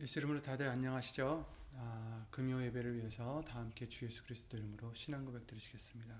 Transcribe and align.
예수 0.00 0.18
이름으로 0.18 0.40
다들 0.40 0.66
안녕하시죠? 0.66 1.46
아, 1.76 2.26
금요 2.30 2.64
예배를 2.64 2.96
위해서 2.96 3.44
다 3.46 3.58
함께 3.58 3.86
주 3.86 4.06
예수 4.06 4.24
그리스도 4.24 4.56
이름으로 4.56 4.94
신앙 4.94 5.26
고백 5.26 5.46
드리시겠습니다. 5.46 6.18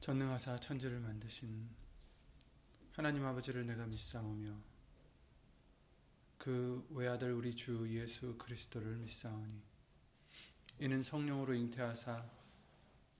전능하사 0.00 0.56
천지를 0.56 1.00
만드신 1.00 1.68
하나님 2.92 3.26
아버지를 3.26 3.66
내가 3.66 3.84
믿사오며 3.84 4.56
그 6.38 6.86
외아들 6.88 7.34
우리 7.34 7.54
주 7.54 7.86
예수 7.90 8.38
그리스도를 8.38 8.96
믿사오니 8.96 9.60
이는 10.78 11.02
성령으로 11.02 11.52
잉태하사 11.52 12.24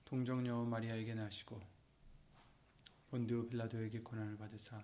동정녀 0.05 0.63
마리아에게 0.63 1.13
나시고 1.13 1.61
본디오 3.11 3.47
빌라도에게 3.47 3.99
고난을 3.99 4.37
받으사 4.37 4.83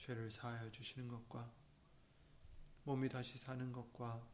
죄를 0.00 0.30
사하여 0.30 0.70
주시는 0.70 1.08
것과 1.08 1.52
몸이 2.84 3.08
다시 3.08 3.36
사는 3.36 3.70
것과 3.70 4.26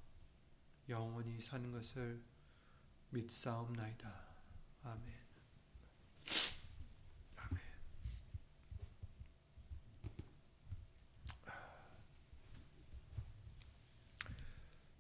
영원히 0.89 1.41
사는 1.41 1.71
것을 1.73 2.23
믿사옵나이다. 3.11 4.27
아멘. 4.85 5.27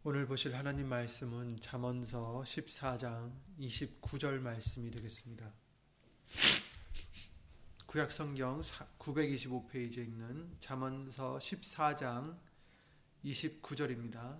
오늘 0.02 0.26
보실 0.26 0.54
하나님 0.54 0.88
말씀은 0.88 1.56
잠언서 1.58 2.42
14장 2.44 3.32
29절 3.58 4.38
말씀이 4.38 4.90
되겠습니다. 4.90 5.52
구약 7.96 8.12
성경 8.12 8.60
925페이지에 8.98 10.04
있는 10.04 10.54
잠언서 10.60 11.38
14장 11.38 12.36
29절입니다. 13.24 14.38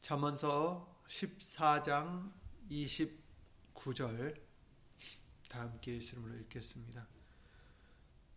잠언서 0.00 1.02
14장 1.06 2.32
29절 2.70 4.40
다 5.50 5.60
함께 5.60 5.96
예수님으로 5.96 6.34
읽겠습니다. 6.38 7.06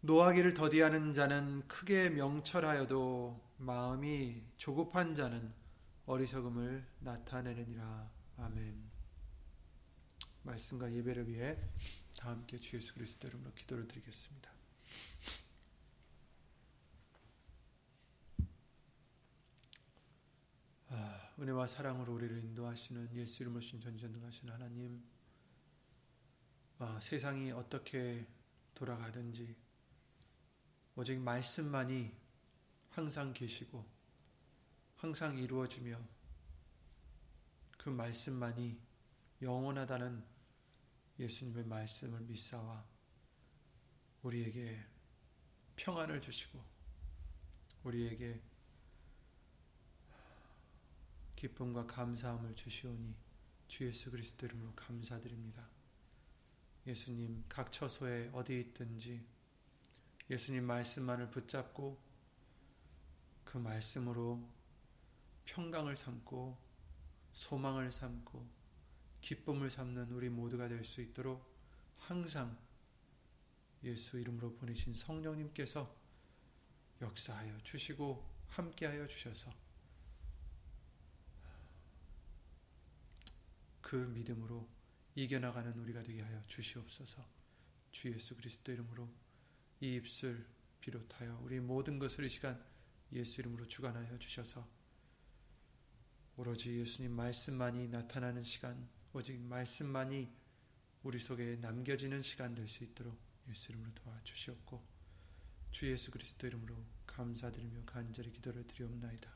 노하기를 0.02 0.54
더디하는 0.54 1.14
자는 1.14 1.66
크게 1.70 2.10
명철하여도 2.10 3.42
마음이 3.60 4.44
조급한 4.58 5.16
자는 5.16 5.63
어리석음을 6.06 6.86
나타내느니라. 7.00 8.12
아멘. 8.38 8.92
말씀과 10.44 10.92
예배를 10.92 11.28
위해 11.30 11.58
다 12.18 12.32
함께 12.32 12.58
주 12.58 12.76
예수 12.76 12.94
그리스도 12.94 13.28
이름으로 13.28 13.54
기도를 13.54 13.88
드리겠습니다. 13.88 14.52
아, 20.90 21.34
은혜와 21.40 21.68
사랑으로 21.68 22.14
우리를 22.14 22.44
인도하시는 22.44 23.16
예수 23.16 23.44
이름으로 23.44 23.62
신전전능하신 23.62 24.50
하나님 24.50 25.02
아, 26.80 27.00
세상이 27.02 27.52
어떻게 27.52 28.28
돌아가든지 28.76 29.56
오직 30.96 31.18
말씀만이 31.20 32.12
항상 32.90 33.34
계시고 33.34 33.93
항상 35.04 35.38
이루어지며 35.38 36.00
그 37.78 37.90
말씀만이 37.90 38.80
영원하다는 39.42 40.24
예수님의 41.20 41.66
말씀을 41.66 42.22
믿사와 42.22 42.86
우리에게 44.22 44.82
평안을 45.76 46.22
주시고 46.22 46.64
우리에게 47.84 48.42
기쁨과 51.36 51.86
감사함을 51.86 52.56
주시오니 52.56 53.14
주 53.68 53.86
예수 53.86 54.10
그리스도 54.10 54.46
이름으로 54.46 54.72
감사드립니다. 54.74 55.68
예수님 56.88 57.44
각 57.50 57.74
처소에 57.74 58.30
어디 58.32 58.58
있든지 58.58 59.22
예수님 60.30 60.64
말씀만을 60.64 61.30
붙잡고 61.30 62.02
그 63.44 63.58
말씀으로 63.58 64.53
평강을 65.46 65.96
삼고 65.96 66.58
소망을 67.34 67.92
삼고 67.92 68.48
기쁨을 69.22 69.70
삼는 69.70 70.12
우리 70.12 70.30
모두가 70.30 70.68
될 70.68 70.84
수 70.84 71.02
있도록 71.02 71.52
항상 71.98 72.58
예수 73.84 74.20
이름으로 74.20 74.54
보내신 74.56 74.94
성령님께서 74.94 75.94
역사하여 77.02 77.58
주시고 77.64 78.30
함께하여 78.48 79.08
주셔서 79.08 79.52
그 83.82 83.96
믿음으로 83.96 84.68
이겨나가는 85.16 85.78
우리가 85.78 86.02
되게 86.04 86.22
하여 86.22 86.44
주시옵소서. 86.48 87.24
주 87.92 88.12
예수 88.12 88.36
그리스도 88.36 88.72
이름으로 88.72 89.08
이 89.82 89.96
입술 89.96 90.46
비롯하여 90.82 91.40
우리 91.44 91.60
모든 91.60 92.00
것을 92.00 92.26
이 92.26 92.30
시간 92.30 92.64
예수 93.12 93.42
이름으로 93.42 93.68
주관하여 93.68 94.18
주셔서 94.18 94.68
오로지 96.36 96.80
예수님 96.80 97.12
말씀만이 97.12 97.90
나타나는 97.90 98.42
시간 98.42 98.90
오직 99.14 99.40
말씀만이 99.40 100.32
우리 101.04 101.20
속에 101.20 101.58
남겨지는 101.58 102.22
시간 102.22 102.56
될 102.56 102.68
수 102.68 102.84
있도록 102.84 103.18
예수 103.50 103.72
이름으로 103.72 103.94
도와주시옵고 103.94 104.84
주 105.72 105.92
예수 105.92 106.10
그리스도 106.12 106.48
이름으로 106.48 106.76
감사드리며 107.06 107.84
간절히 107.86 108.32
기도를 108.32 108.66
드리옵나이다. 108.66 109.30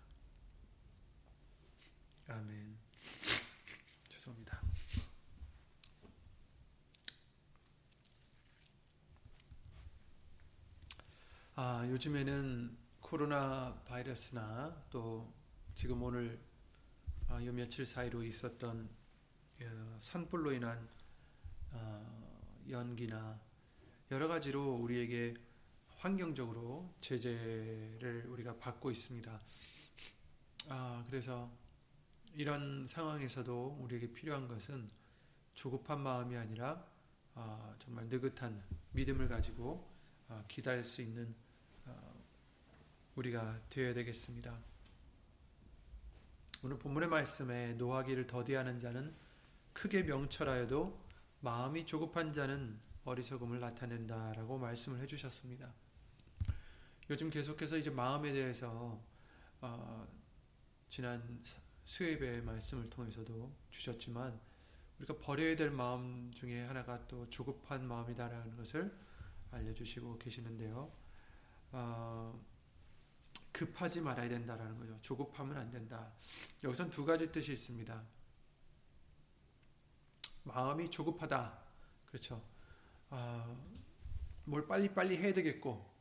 아멘. 2.30 2.78
죄송합니다. 4.10 4.62
아, 11.56 11.88
요즘에는 11.90 12.78
코로나 13.02 13.82
바이러스나 13.86 14.84
또 14.90 15.34
지금 15.76 16.02
오늘 16.04 16.40
아, 17.30 17.44
요 17.44 17.52
며칠 17.52 17.86
사이로 17.86 18.24
있었던 18.24 18.90
어, 19.62 19.98
산불로 20.00 20.54
인한 20.54 20.88
어, 21.72 22.64
연기나 22.70 23.38
여러 24.12 24.30
가지로 24.30 24.76
우리에게 24.76 25.34
환경적으로 25.98 26.96
제재를 27.02 28.28
우리가 28.28 28.56
받고 28.58 28.92
있습니다. 28.92 29.42
아, 30.70 31.04
그래서 31.06 31.52
이런 32.34 32.88
상황에서도 32.88 33.78
우리에게 33.82 34.14
필요한 34.14 34.48
것은 34.48 34.88
조급한 35.54 36.00
마음이 36.00 36.38
아니라 36.38 36.86
아, 37.34 37.76
정말 37.80 38.06
느긋한 38.08 38.64
믿음을 38.94 39.28
가지고 39.28 39.86
아, 40.30 40.46
기다릴 40.48 40.86
수 40.86 41.02
있는 41.02 41.36
우리가 43.16 43.60
되어야 43.70 43.94
되겠습니다. 43.96 44.77
오늘 46.64 46.80
본문의 46.80 47.08
말씀에 47.10 47.74
노하기를 47.74 48.26
더디하는 48.26 48.80
자는 48.80 49.14
크게 49.74 50.04
명철하여도 50.04 51.00
마음이 51.42 51.86
조급한 51.86 52.34
자는 52.34 52.80
어리석음을 53.06 53.60
나타낸다라고 53.60 54.58
말씀을 54.58 55.00
해주셨습니다. 55.02 55.72
요즘 57.12 57.30
계속해서 57.30 57.78
이제 57.78 57.92
마음에 57.92 58.32
대해서 58.34 59.00
어, 59.62 60.08
지난 60.90 61.42
수요일의 61.86 62.42
말씀을 62.42 62.90
통해서도 62.90 63.54
주셨지만 63.70 64.40
우리가 64.98 65.16
버려야 65.20 65.56
될 65.56 65.70
마음 65.70 66.32
중에 66.34 66.66
하나가 66.66 67.08
또 67.08 67.30
조급한 67.30 67.88
마음이다라는 67.88 68.58
것을 68.58 68.92
알려주시고 69.52 70.18
계시는데요. 70.18 70.92
어, 71.72 72.44
급하지 73.58 74.02
말아야 74.02 74.30
된다라는 74.30 74.78
거죠. 74.78 74.98
조급하면 75.02 75.58
안 75.58 75.72
된다. 75.72 76.12
여기선 76.64 76.90
두 76.90 77.06
가지 77.06 77.32
뜻이 77.32 77.54
있습니다. 77.54 78.04
마음이 80.44 80.92
조급하다. 80.92 81.60
그렇죠. 82.06 82.44
아, 83.10 83.56
뭘 84.46 84.68
빨리빨리 84.68 85.18
해야 85.18 85.34
되겠고 85.34 85.94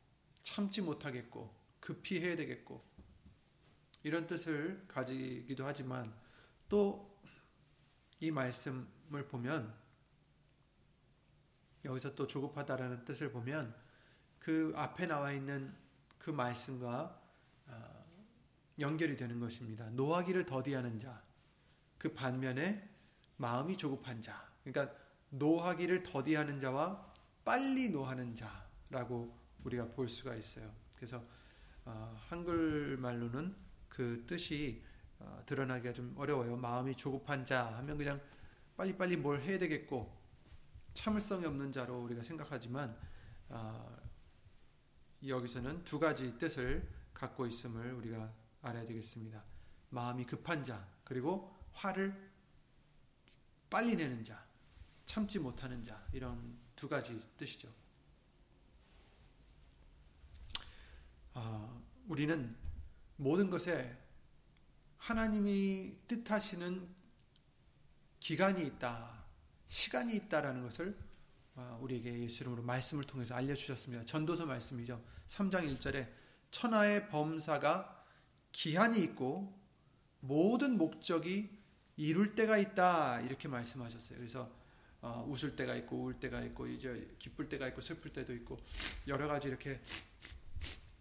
참지 0.43 0.83
못하겠고 0.83 1.55
급히 1.81 2.21
해야 2.21 2.37
되겠고 2.37 2.85
이런 4.03 4.27
뜻을 4.27 4.85
가지기도 4.87 5.67
하지만 5.67 6.15
또 6.69 7.17
이 8.19 8.31
말씀을 8.31 9.29
보면 9.29 9.75
여기서 11.85 12.15
또 12.15 12.27
조급하다라는 12.27 13.05
뜻을 13.05 13.31
보면 13.31 13.75
그 14.39 14.73
앞에 14.75 15.07
나와 15.07 15.33
있는 15.33 15.75
그 16.19 16.31
말씀과 16.31 17.23
연결이 18.79 19.17
되는 19.17 19.41
것입니다. 19.41 19.89
노하기를 19.91 20.45
더디하는 20.47 20.99
자, 20.99 21.23
그 21.99 22.13
반면에 22.13 22.89
마음이 23.37 23.77
조급한 23.77 24.21
자. 24.21 24.49
그러니까 24.65 24.95
노하기를 25.31 26.03
더디하는 26.03 26.59
자와 26.59 27.13
빨리 27.45 27.91
노하는 27.91 28.35
자라고 28.35 29.37
우리가 29.65 29.89
볼 29.89 30.09
수가 30.09 30.35
있어요. 30.35 30.73
그래서 30.95 31.25
어, 31.85 32.17
한글말로는 32.29 33.55
그 33.89 34.25
뜻이 34.27 34.83
어, 35.19 35.43
드러나기가 35.47 35.93
좀 35.93 36.15
어려워요. 36.17 36.57
마음이 36.57 36.95
조급한 36.97 37.45
자 37.45 37.67
하면 37.79 37.97
그냥 37.97 38.21
빨리빨리 38.77 39.17
뭘 39.17 39.41
해야 39.41 39.59
되겠고 39.59 40.15
참을성이 40.93 41.47
없는 41.47 41.73
자로 41.73 42.03
우리가 42.03 42.23
생각하지만 42.23 42.97
어, 43.49 43.97
여기서는 45.27 45.85
두 45.85 45.99
가지 45.99 46.37
뜻을 46.39 46.87
갖고 47.15 47.47
있음을 47.47 47.93
우리가 47.95 48.33
알아야 48.67 48.87
되겠습니다. 48.87 49.45
마음이 49.91 50.27
급한 50.27 50.63
자 50.65 50.87
그리고 51.05 51.57
화를 51.73 52.33
빨리 53.71 53.97
내는 53.97 54.25
자 54.25 54.45
참지 55.05 55.39
못하는 55.39 55.83
자 55.83 56.05
이런 56.13 56.59
두 56.75 56.89
가지 56.89 57.21
뜻이죠. 57.37 57.73
아, 61.35 61.83
우리는 62.09 62.57
모든 63.17 63.51
것에 63.51 63.97
하나님이 64.97 65.97
뜻하시는 66.09 66.89
기간이 68.21 68.67
있다, 68.67 69.25
시간이 69.67 70.17
있다라는 70.17 70.63
것을 70.63 70.99
아, 71.55 71.79
우리에게 71.81 72.21
예수 72.21 72.43
이름으로 72.43 72.63
말씀을 72.63 73.05
통해서 73.05 73.35
알려주셨습니다. 73.35 74.05
전도서 74.05 74.47
말씀이죠. 74.47 75.03
3장 75.27 75.73
1절에 75.75 76.11
천하의 76.51 77.09
범사가 77.09 77.96
기한이 78.57 79.01
있고 79.01 79.55
모든 80.21 80.79
목적이 80.79 81.51
이룰 81.99 82.35
때가 82.35 82.57
있다 82.57 83.21
이렇게 83.21 83.49
말씀하셨어요. 83.49 84.19
그래서 84.19 84.51
어, 85.03 85.27
웃을 85.29 85.55
때가 85.55 85.77
있고 85.77 86.05
울 86.05 86.19
때가 86.19 86.41
있고 86.41 86.67
이제 86.67 87.15
기쁠 87.19 87.51
때가 87.51 87.69
있고 87.69 87.83
슬플 87.83 88.15
때도 88.15 88.33
있고 88.33 88.59
여러 89.09 89.29
가지 89.29 89.49
이렇게 89.49 89.79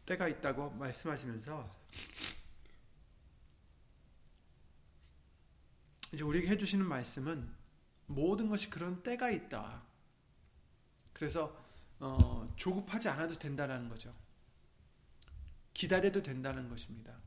때가 0.06 0.28
있다고 0.28 0.72
말씀하시면서 0.72 1.74
이제 6.12 6.24
우리에게 6.26 6.50
해주시는 6.50 6.86
말씀은 6.86 7.50
모든 8.08 8.50
것이 8.50 8.70
그런 8.70 9.02
때가 9.02 9.30
있다. 9.30 9.82
그래서 11.14 11.66
어, 12.02 12.54
조급하지 12.58 13.08
않아도 13.08 13.40
된다는 13.40 13.88
거죠. 13.88 14.14
기다려도 15.74 16.22
된다는 16.22 16.68
것입니다. 16.68 17.25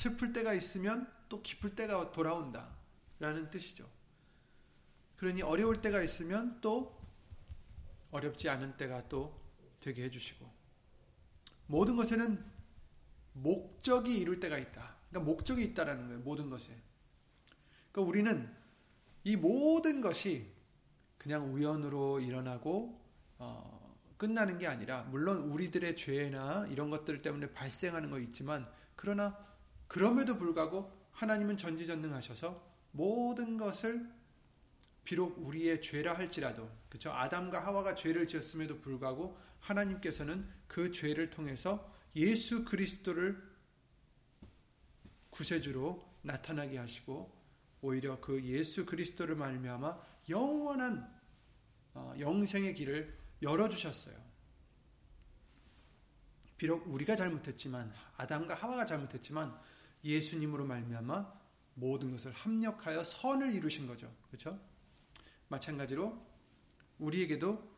슬플 0.00 0.32
때가 0.32 0.54
있으면 0.54 1.12
또 1.28 1.42
기쁠 1.42 1.76
때가 1.76 2.12
돌아온다. 2.12 2.70
라는 3.18 3.50
뜻이죠. 3.50 3.86
그러니 5.16 5.42
어려울 5.42 5.82
때가 5.82 6.02
있으면 6.02 6.58
또 6.62 6.98
어렵지 8.10 8.48
않은 8.48 8.78
때가 8.78 9.00
또 9.10 9.38
되게 9.80 10.04
해주시고 10.04 10.50
모든 11.66 11.96
것에는 11.96 12.42
목적이 13.34 14.16
이룰 14.16 14.40
때가 14.40 14.56
있다. 14.56 14.96
그러니까 15.10 15.30
목적이 15.30 15.64
있다라는 15.64 16.06
거예요. 16.06 16.20
모든 16.20 16.48
것에. 16.48 16.74
그러니까 17.92 18.08
우리는 18.08 18.56
이 19.24 19.36
모든 19.36 20.00
것이 20.00 20.50
그냥 21.18 21.52
우연으로 21.52 22.20
일어나고 22.20 22.98
어, 23.36 23.98
끝나는 24.16 24.56
게 24.56 24.66
아니라 24.66 25.02
물론 25.02 25.50
우리들의 25.50 25.94
죄나 25.96 26.66
이런 26.68 26.88
것들 26.88 27.20
때문에 27.20 27.52
발생하는 27.52 28.10
거 28.10 28.18
있지만 28.18 28.66
그러나 28.96 29.49
그럼에도 29.90 30.38
불구하고 30.38 30.88
하나님은 31.10 31.56
전지전능하셔서 31.56 32.64
모든 32.92 33.56
것을 33.56 34.08
비록 35.02 35.36
우리의 35.44 35.82
죄라 35.82 36.16
할지라도 36.16 36.70
그렇죠? 36.88 37.10
아담과 37.10 37.66
하와가 37.66 37.96
죄를 37.96 38.24
지었음에도 38.28 38.80
불구하고 38.80 39.36
하나님께서는 39.58 40.48
그 40.68 40.92
죄를 40.92 41.30
통해서 41.30 41.92
예수 42.14 42.64
그리스도를 42.64 43.42
구세주로 45.30 46.00
나타나게 46.22 46.78
하시고 46.78 47.36
오히려 47.80 48.20
그 48.20 48.40
예수 48.44 48.86
그리스도를 48.86 49.34
말미암아 49.34 50.00
영원한 50.28 51.12
어, 51.94 52.14
영생의 52.16 52.76
길을 52.76 53.18
열어 53.42 53.68
주셨어요. 53.68 54.16
비록 56.56 56.86
우리가 56.86 57.16
잘못했지만 57.16 57.92
아담과 58.18 58.54
하와가 58.54 58.84
잘못했지만 58.84 59.58
예수님으로 60.04 60.66
말미암아 60.66 61.40
모든 61.74 62.10
것을 62.10 62.32
합력하여 62.32 63.04
선을 63.04 63.54
이루신 63.54 63.86
거죠. 63.86 64.12
그렇죠? 64.28 64.58
마찬가지로 65.48 66.20
우리에게도 66.98 67.70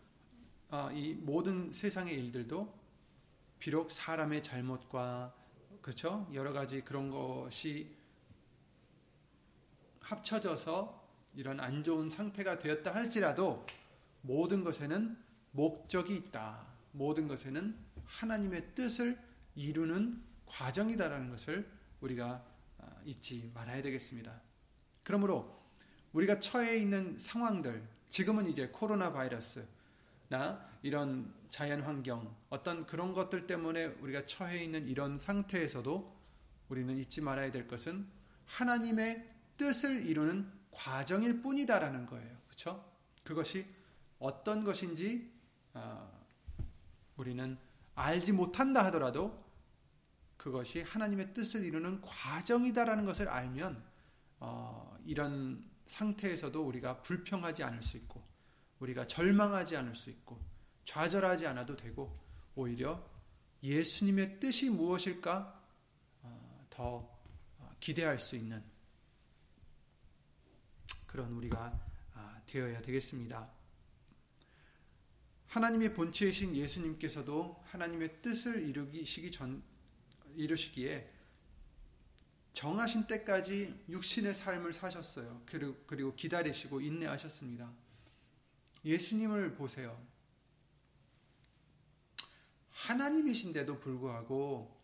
어, 0.70 0.90
이 0.92 1.14
모든 1.14 1.72
세상의 1.72 2.14
일들도 2.14 2.82
비록 3.58 3.90
사람의 3.92 4.42
잘못과 4.42 5.34
그렇죠? 5.80 6.28
여러 6.32 6.52
가지 6.52 6.82
그런 6.82 7.10
것이 7.10 7.94
합쳐져서 10.00 11.02
이런 11.34 11.60
안 11.60 11.82
좋은 11.84 12.10
상태가 12.10 12.58
되었다 12.58 12.94
할지라도 12.94 13.64
모든 14.22 14.64
것에는 14.64 15.16
목적이 15.52 16.16
있다. 16.16 16.66
모든 16.92 17.28
것에는 17.28 17.76
하나님의 18.04 18.74
뜻을 18.74 19.18
이루는 19.54 20.22
과정이다라는 20.46 21.30
것을 21.30 21.70
우리가 22.02 22.44
잊지 23.04 23.50
말아야 23.54 23.82
되겠습니다. 23.82 24.40
그러므로 25.02 25.62
우리가 26.12 26.40
처해 26.40 26.76
있는 26.76 27.18
상황들, 27.18 27.82
지금은 28.08 28.48
이제 28.48 28.68
코로나 28.68 29.12
바이러스나 29.12 29.66
이런 30.82 31.32
자연 31.48 31.82
환경, 31.82 32.34
어떤 32.50 32.86
그런 32.86 33.14
것들 33.14 33.46
때문에 33.46 33.86
우리가 33.86 34.26
처해 34.26 34.62
있는 34.62 34.86
이런 34.88 35.18
상태에서도 35.18 36.20
우리는 36.68 36.96
잊지 36.98 37.20
말아야 37.20 37.50
될 37.50 37.66
것은 37.66 38.06
하나님의 38.46 39.26
뜻을 39.56 40.06
이루는 40.06 40.50
과정일 40.70 41.42
뿐이다라는 41.42 42.06
거예요. 42.06 42.36
그렇죠? 42.46 42.84
그것이 43.22 43.66
어떤 44.18 44.64
것인지 44.64 45.30
어, 45.74 46.10
우리는 47.16 47.58
알지 47.94 48.32
못한다 48.32 48.84
하더라도 48.86 49.41
그것이 50.42 50.82
하나님의 50.82 51.34
뜻을 51.34 51.64
이루는 51.64 52.00
과정이다라는 52.00 53.04
것을 53.04 53.28
알면 53.28 53.80
어, 54.40 54.98
이런 55.06 55.64
상태에서도 55.86 56.60
우리가 56.66 57.00
불평하지 57.02 57.62
않을 57.62 57.80
수 57.80 57.96
있고 57.98 58.20
우리가 58.80 59.06
절망하지 59.06 59.76
않을 59.76 59.94
수 59.94 60.10
있고 60.10 60.40
좌절하지 60.84 61.46
않아도 61.46 61.76
되고 61.76 62.18
오히려 62.56 63.08
예수님의 63.62 64.40
뜻이 64.40 64.68
무엇일까 64.68 65.62
어, 66.22 66.66
더 66.70 67.08
어, 67.58 67.70
기대할 67.78 68.18
수 68.18 68.34
있는 68.34 68.64
그런 71.06 71.30
우리가 71.34 71.80
아, 72.14 72.40
되어야 72.46 72.82
되겠습니다. 72.82 73.48
하나님의 75.46 75.94
본체이신 75.94 76.56
예수님께서도 76.56 77.62
하나님의 77.66 78.20
뜻을 78.22 78.68
이루시기 78.68 79.30
전 79.30 79.62
이루시기에 80.36 81.10
정하신 82.52 83.06
때까지 83.06 83.84
육신의 83.88 84.34
삶을 84.34 84.72
사셨어요. 84.72 85.42
그리고 85.46 86.14
기다리시고 86.14 86.80
인내하셨습니다. 86.80 87.72
예수님을 88.84 89.54
보세요. 89.54 89.98
하나님이신데도 92.70 93.80
불구하고 93.80 94.80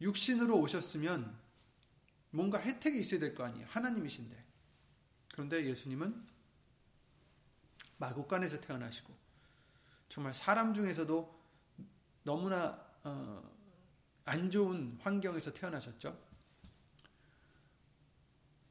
육신으로 0.00 0.58
오셨으면 0.58 1.38
뭔가 2.30 2.58
혜택이 2.58 2.98
있어야 2.98 3.20
될 3.20 3.34
거 3.34 3.44
아니에요. 3.44 3.66
하나님이신데. 3.68 4.44
그런데 5.32 5.64
예수님은 5.66 6.26
마국간에서 7.98 8.60
태어나시고 8.60 9.14
정말 10.08 10.34
사람 10.34 10.74
중에서도 10.74 11.42
너무나 12.22 12.82
어, 13.02 13.53
안 14.24 14.50
좋은 14.50 14.96
환경에서 15.00 15.52
태어나셨죠. 15.52 16.18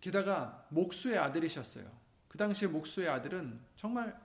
게다가 0.02 0.68
목수의 0.70 1.18
아들이셨어요. 1.18 1.90
그 2.28 2.38
당시에 2.38 2.68
목수의 2.68 3.08
아들은 3.10 3.64
정말 3.76 4.20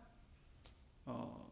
어, 1.04 1.49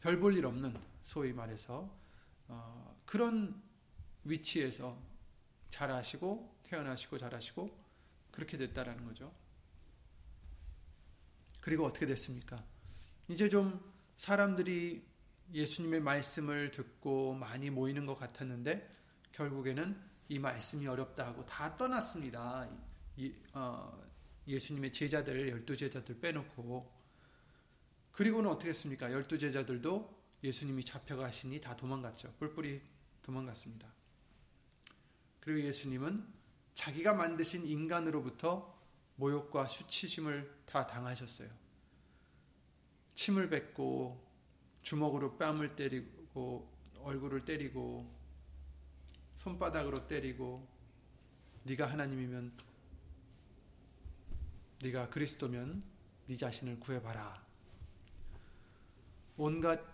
별 0.00 0.20
볼 0.20 0.36
일 0.36 0.46
없는 0.46 0.78
소위 1.02 1.32
말해서 1.32 1.90
어, 2.48 3.02
그런 3.06 3.60
위치에서 4.24 4.96
자라시고 5.70 6.56
태어나시고 6.64 7.18
자라시고 7.18 7.86
그렇게 8.30 8.56
됐다라는 8.56 9.04
거죠. 9.04 9.32
그리고 11.60 11.84
어떻게 11.84 12.06
됐습니까? 12.06 12.62
이제 13.28 13.48
좀 13.48 13.92
사람들이 14.16 15.04
예수님의 15.52 16.00
말씀을 16.00 16.70
듣고 16.70 17.34
많이 17.34 17.70
모이는 17.70 18.06
것 18.06 18.16
같았는데 18.16 18.94
결국에는 19.32 19.96
이 20.28 20.38
말씀이 20.38 20.86
어렵다 20.86 21.26
하고 21.26 21.46
다 21.46 21.76
떠났습니다. 21.76 22.68
이, 23.16 23.32
어, 23.52 24.02
예수님의 24.46 24.92
제자들 24.92 25.48
열두 25.48 25.76
제자들 25.76 26.20
빼놓고 26.20 26.94
그리고는 28.12 28.50
어떻게 28.50 28.70
했습니까? 28.70 29.12
열두 29.12 29.38
제자들도 29.38 30.16
예수님이 30.42 30.84
잡혀가시니 30.84 31.60
다 31.60 31.76
도망갔죠. 31.76 32.34
뿔뿔이 32.38 32.80
도망갔습니다. 33.22 33.92
그리고 35.40 35.66
예수님은 35.66 36.26
자기가 36.74 37.14
만드신 37.14 37.66
인간으로부터 37.66 38.76
모욕과 39.16 39.66
수치심을 39.66 40.62
다 40.66 40.86
당하셨어요. 40.86 41.48
침을 43.14 43.48
뱉고 43.48 44.25
주먹으로 44.86 45.36
뺨을 45.36 45.74
때리고 45.74 46.72
얼굴을 47.00 47.44
때리고 47.44 48.08
손바닥으로 49.34 50.06
때리고 50.06 50.64
네가 51.64 51.90
하나님이면 51.90 52.56
네가 54.82 55.08
그리스도면 55.08 55.82
네 56.28 56.36
자신을 56.36 56.78
구해봐라. 56.78 57.44
온갖 59.36 59.84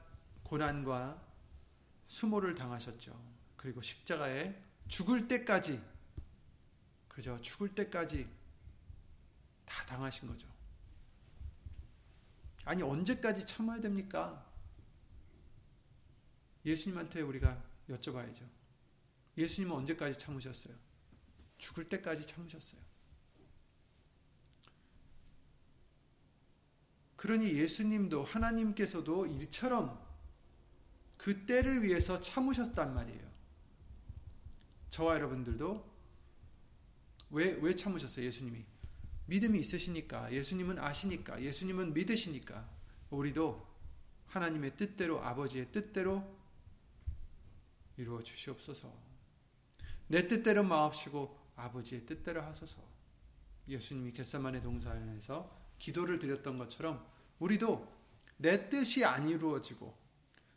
고난과 0.42 1.26
수모를 2.06 2.54
당하셨죠. 2.54 3.18
그리고 3.56 3.80
십자가에 3.80 4.54
죽을 4.88 5.26
때까지 5.26 5.82
그저 7.08 7.40
죽을 7.40 7.74
때까지 7.74 8.28
다 9.64 9.86
당하신 9.86 10.28
거죠. 10.28 10.46
아니 12.66 12.82
언제까지 12.82 13.46
참아야 13.46 13.80
됩니까? 13.80 14.51
예수님한테 16.64 17.22
우리가 17.22 17.62
여쭤봐야죠. 17.88 18.48
예수님은 19.36 19.76
언제까지 19.76 20.18
참으셨어요? 20.18 20.74
죽을 21.58 21.88
때까지 21.88 22.26
참으셨어요. 22.26 22.80
그러니 27.16 27.54
예수님도 27.54 28.24
하나님께서도 28.24 29.26
이처럼 29.26 30.00
그 31.16 31.46
때를 31.46 31.84
위해서 31.84 32.18
참으셨단 32.18 32.94
말이에요. 32.94 33.30
저와 34.90 35.14
여러분들도 35.14 35.92
왜, 37.30 37.52
왜 37.62 37.74
참으셨어요, 37.74 38.26
예수님이? 38.26 38.64
믿음이 39.26 39.58
있으시니까, 39.60 40.32
예수님은 40.32 40.78
아시니까, 40.78 41.40
예수님은 41.40 41.94
믿으시니까, 41.94 42.68
우리도 43.10 43.66
하나님의 44.26 44.76
뜻대로, 44.76 45.22
아버지의 45.22 45.70
뜻대로 45.70 46.41
이루어 47.96 48.22
주시옵소서. 48.22 48.92
내 50.08 50.26
뜻대로 50.26 50.62
마옵시고, 50.62 51.38
아버지의 51.56 52.06
뜻대로 52.06 52.42
하소서. 52.42 52.82
예수님이 53.68 54.12
겟세만의 54.12 54.62
동산에서 54.62 55.56
기도를 55.78 56.18
드렸던 56.18 56.58
것처럼 56.58 57.04
우리도 57.38 57.90
내 58.36 58.68
뜻이 58.68 59.04
안 59.04 59.28
이루어지고 59.28 59.96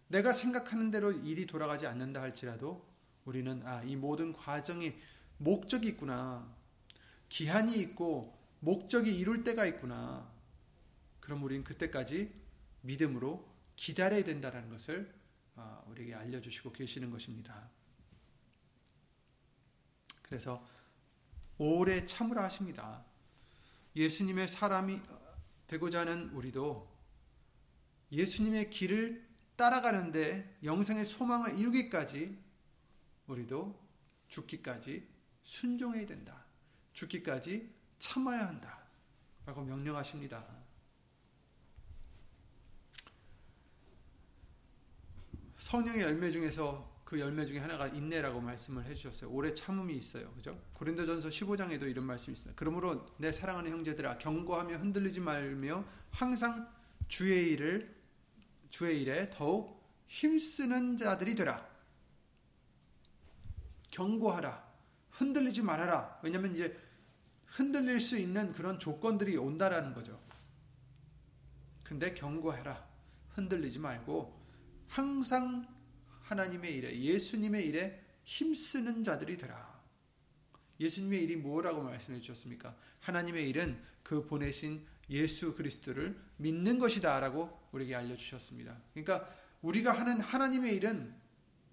내가 0.07 0.33
생각하는 0.33 0.91
대로 0.91 1.11
일이 1.11 1.45
돌아가지 1.47 1.87
않는다 1.87 2.21
할지라도 2.21 2.85
우리는 3.25 3.65
아, 3.65 3.81
이 3.83 3.95
모든 3.95 4.33
과정이 4.33 4.93
목적이 5.37 5.89
있구나. 5.89 6.47
기한이 7.27 7.77
있고 7.79 8.37
목적이 8.59 9.15
이룰 9.17 9.43
때가 9.43 9.65
있구나. 9.65 10.29
그럼 11.19 11.43
우리는 11.43 11.63
그때까지 11.63 12.31
믿음으로 12.81 13.47
기다려야 13.75 14.23
된다는 14.23 14.69
것을 14.69 15.11
아, 15.11 15.14
우리에게 15.87 16.13
알려주시고 16.15 16.71
계시는 16.71 17.09
것입니다. 17.11 17.69
그래서 20.21 20.65
오래 21.57 22.05
참으라 22.05 22.43
하십니다. 22.45 23.05
예수님의 23.95 24.47
사람이 24.47 25.01
되고자 25.67 26.01
하는 26.01 26.29
우리도 26.29 26.93
예수님의 28.11 28.69
길을 28.69 29.25
따라가는데 29.55 30.59
영생의 30.63 31.05
소망을 31.05 31.57
이루기까지 31.57 32.37
우리도 33.27 33.79
죽기까지 34.27 35.07
순종해야 35.43 36.05
된다. 36.05 36.45
죽기까지 36.93 37.73
참아야 37.99 38.47
한다. 38.47 38.85
라고 39.45 39.63
명령하십니다. 39.63 40.64
성령의 45.65 46.03
열매 46.03 46.31
중에서 46.31 46.93
그 47.03 47.19
열매 47.19 47.43
중에 47.43 47.57
하나가 47.57 47.87
인내라고 47.87 48.39
말씀을 48.39 48.85
해주셨어요. 48.85 49.31
오래 49.31 49.51
참음이 49.51 49.95
있어요. 49.95 50.31
그죠? 50.33 50.55
고린도전서 50.75 51.29
15장에도 51.29 51.89
이런 51.89 52.05
말씀이 52.05 52.37
있어요. 52.37 52.53
그러므로 52.55 53.07
내 53.17 53.31
사랑하는 53.31 53.71
형제들아 53.71 54.19
경고하며 54.19 54.77
흔들리지 54.77 55.21
말며 55.21 55.83
항상 56.11 56.71
주의 57.07 57.51
일을 57.53 57.95
주의 58.69 59.01
일에 59.01 59.31
더욱 59.31 59.83
힘쓰는 60.05 60.97
자들이 60.97 61.33
되라. 61.33 61.67
경고하라. 63.89 64.63
흔들리지 65.09 65.63
말아라. 65.63 66.19
왜냐하면 66.21 66.53
이제 66.53 66.79
흔들릴 67.47 67.99
수 68.01 68.19
있는 68.19 68.53
그런 68.53 68.77
조건들이 68.77 69.35
온다라는 69.35 69.95
거죠. 69.95 70.21
근데 71.83 72.13
경고해라. 72.13 72.87
흔들리지 73.29 73.79
말고 73.79 74.34
항상 74.87 75.67
하나님의 76.21 76.75
일에 76.75 76.99
예수님의 76.99 77.67
일에 77.67 78.01
힘쓰는 78.23 79.03
자들이 79.03 79.37
되라. 79.37 79.75
예수님의 80.79 81.23
일이 81.23 81.35
무엇라고 81.35 81.83
말씀해 81.83 82.19
주셨습니까? 82.19 82.75
하나님의 82.99 83.49
일은 83.49 83.81
그 84.03 84.25
보내신 84.25 84.85
예수 85.09 85.55
그리스도를 85.55 86.19
믿는 86.37 86.79
것이다라고 86.79 87.67
우리에게 87.71 87.95
알려 87.95 88.15
주셨습니다. 88.15 88.77
그러니까 88.93 89.29
우리가 89.61 89.91
하는 89.91 90.19
하나님의 90.19 90.75
일은 90.75 91.15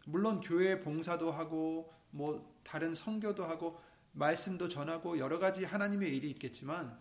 물론 0.07 0.41
교회 0.41 0.81
봉사도 0.81 1.31
하고 1.31 1.93
뭐 2.11 2.59
다른 2.63 2.95
선교도 2.95 3.45
하고 3.45 3.81
말씀도 4.13 4.69
전하고 4.69 5.19
여러 5.19 5.39
가지 5.39 5.65
하나님의 5.65 6.15
일이 6.17 6.31
있겠지만 6.31 6.99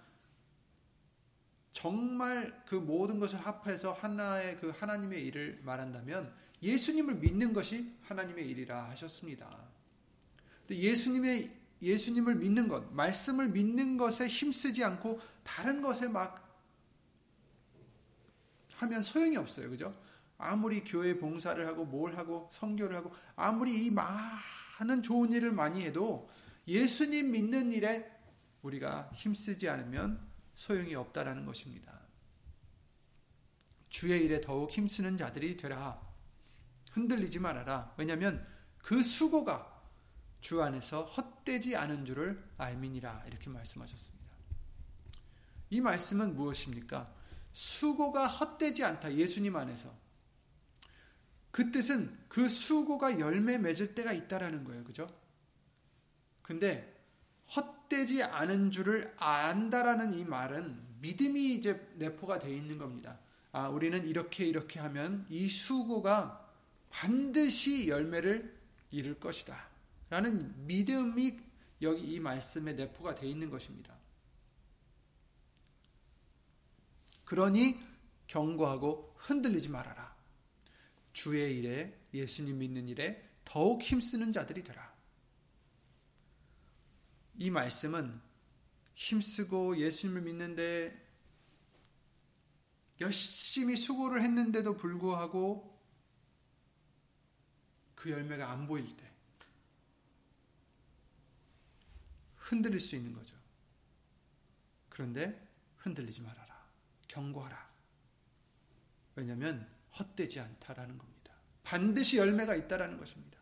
정말 1.73 2.63
그 2.65 2.75
모든 2.75 3.19
것을 3.19 3.39
합해서 3.39 3.93
하나의 3.93 4.57
그 4.57 4.69
하나님의 4.69 5.25
일을 5.25 5.61
말한다면 5.63 6.33
예수님을 6.61 7.15
믿는 7.15 7.53
것이 7.53 7.95
하나님의 8.03 8.47
일이라 8.49 8.89
하셨습니다. 8.89 9.49
예수님의 10.69 11.51
예수님을 11.81 12.35
믿는 12.35 12.67
것, 12.67 12.93
말씀을 12.93 13.49
믿는 13.49 13.97
것에 13.97 14.27
힘쓰지 14.27 14.83
않고 14.83 15.19
다른 15.43 15.81
것에 15.81 16.07
막 16.07 16.47
하면 18.75 19.01
소용이 19.01 19.37
없어요. 19.37 19.69
그죠? 19.69 19.95
아무리 20.37 20.83
교회 20.83 21.17
봉사를 21.17 21.65
하고 21.67 21.85
뭘 21.85 22.15
하고 22.15 22.49
성교를 22.51 22.95
하고 22.95 23.11
아무리 23.35 23.85
이 23.85 23.91
많은 23.91 25.01
좋은 25.03 25.31
일을 25.31 25.51
많이 25.51 25.83
해도 25.83 26.29
예수님 26.67 27.31
믿는 27.31 27.71
일에 27.71 28.09
우리가 28.61 29.09
힘쓰지 29.13 29.69
않으면 29.69 30.30
소용이 30.61 30.93
없다라는 30.93 31.47
것입니다. 31.47 31.99
주의 33.89 34.23
일에 34.23 34.39
더욱 34.41 34.69
힘쓰는 34.69 35.17
자들이 35.17 35.57
되라. 35.57 35.99
흔들리지 36.91 37.39
말아라. 37.39 37.95
왜냐하면 37.97 38.47
그 38.77 39.01
수고가 39.01 39.81
주 40.39 40.61
안에서 40.61 41.03
헛되지 41.03 41.75
않은 41.75 42.05
줄을 42.05 42.47
알미니라 42.57 43.23
이렇게 43.25 43.49
말씀하셨습니다. 43.49 44.35
이 45.71 45.81
말씀은 45.81 46.35
무엇입니까? 46.35 47.11
수고가 47.53 48.27
헛되지 48.27 48.83
않다. 48.83 49.15
예수님 49.15 49.55
안에서. 49.55 49.91
그 51.49 51.71
뜻은 51.71 52.25
그 52.29 52.47
수고가 52.47 53.19
열매 53.19 53.57
맺을 53.57 53.95
때가 53.95 54.13
있다라는 54.13 54.63
거예요. 54.63 54.83
그죠? 54.83 55.11
근데 56.43 57.03
헛 57.55 57.80
되지 57.91 58.24
않은 58.24 58.71
줄을 58.71 59.13
안다라는 59.17 60.17
이 60.17 60.24
말은 60.24 60.81
믿음이 61.01 61.55
이제 61.55 61.91
내포가 61.95 62.39
되어 62.39 62.51
있는 62.51 62.77
겁니다. 62.77 63.19
아, 63.51 63.67
우리는 63.67 64.07
이렇게 64.07 64.45
이렇게 64.45 64.79
하면 64.79 65.25
이 65.29 65.50
수고가 65.50 66.50
반드시 66.89 67.89
열매를 67.89 68.57
이룰 68.91 69.19
것이다. 69.19 69.67
라는 70.10 70.65
믿음이 70.65 71.38
여기 71.81 72.13
이 72.13 72.19
말씀에 72.19 72.74
내포가 72.74 73.13
되어 73.13 73.29
있는 73.29 73.50
것입니다. 73.50 73.93
그러니 77.25 77.77
경고하고 78.27 79.15
흔들리지 79.17 79.69
말아라. 79.69 80.15
주의 81.12 81.57
일에 81.57 81.98
예수님 82.13 82.57
믿는 82.57 82.88
일에 82.88 83.21
더욱 83.43 83.81
힘쓰는 83.81 84.31
자들이 84.31 84.63
되라. 84.63 84.90
이 87.41 87.50
말씀은 87.50 88.21
힘쓰고 88.93 89.77
예수님을 89.77 90.21
믿는데 90.21 90.95
열심히 93.00 93.75
수고를 93.75 94.21
했는데도 94.21 94.77
불구하고 94.77 95.75
그 97.95 98.12
열매가 98.12 98.48
안 98.48 98.67
보일 98.67 98.95
때 98.95 99.12
흔들릴 102.36 102.79
수 102.79 102.95
있는 102.95 103.13
거죠. 103.13 103.36
그런데 104.89 105.51
흔들리지 105.77 106.21
말아라. 106.21 106.63
경고하라. 107.07 107.71
왜냐하면 109.15 109.67
헛되지 109.98 110.41
않다라는 110.41 110.95
겁니다. 110.95 111.33
반드시 111.63 112.17
열매가 112.17 112.53
있다라는 112.53 113.00
것입니다. 113.00 113.39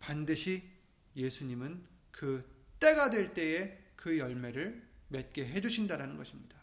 반드시 0.00 0.70
예수님은 1.14 1.86
그 2.10 2.51
때가 2.82 3.10
될 3.10 3.32
때에 3.32 3.78
그 3.94 4.18
열매를 4.18 4.82
맺게 5.08 5.46
해주신다라는 5.46 6.16
것입니다. 6.16 6.58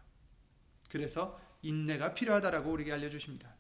그래서 0.89 1.39
인내가 1.61 2.13
필요하다라고 2.13 2.71
우리에게 2.71 2.91
알려주십니다. 2.91 3.55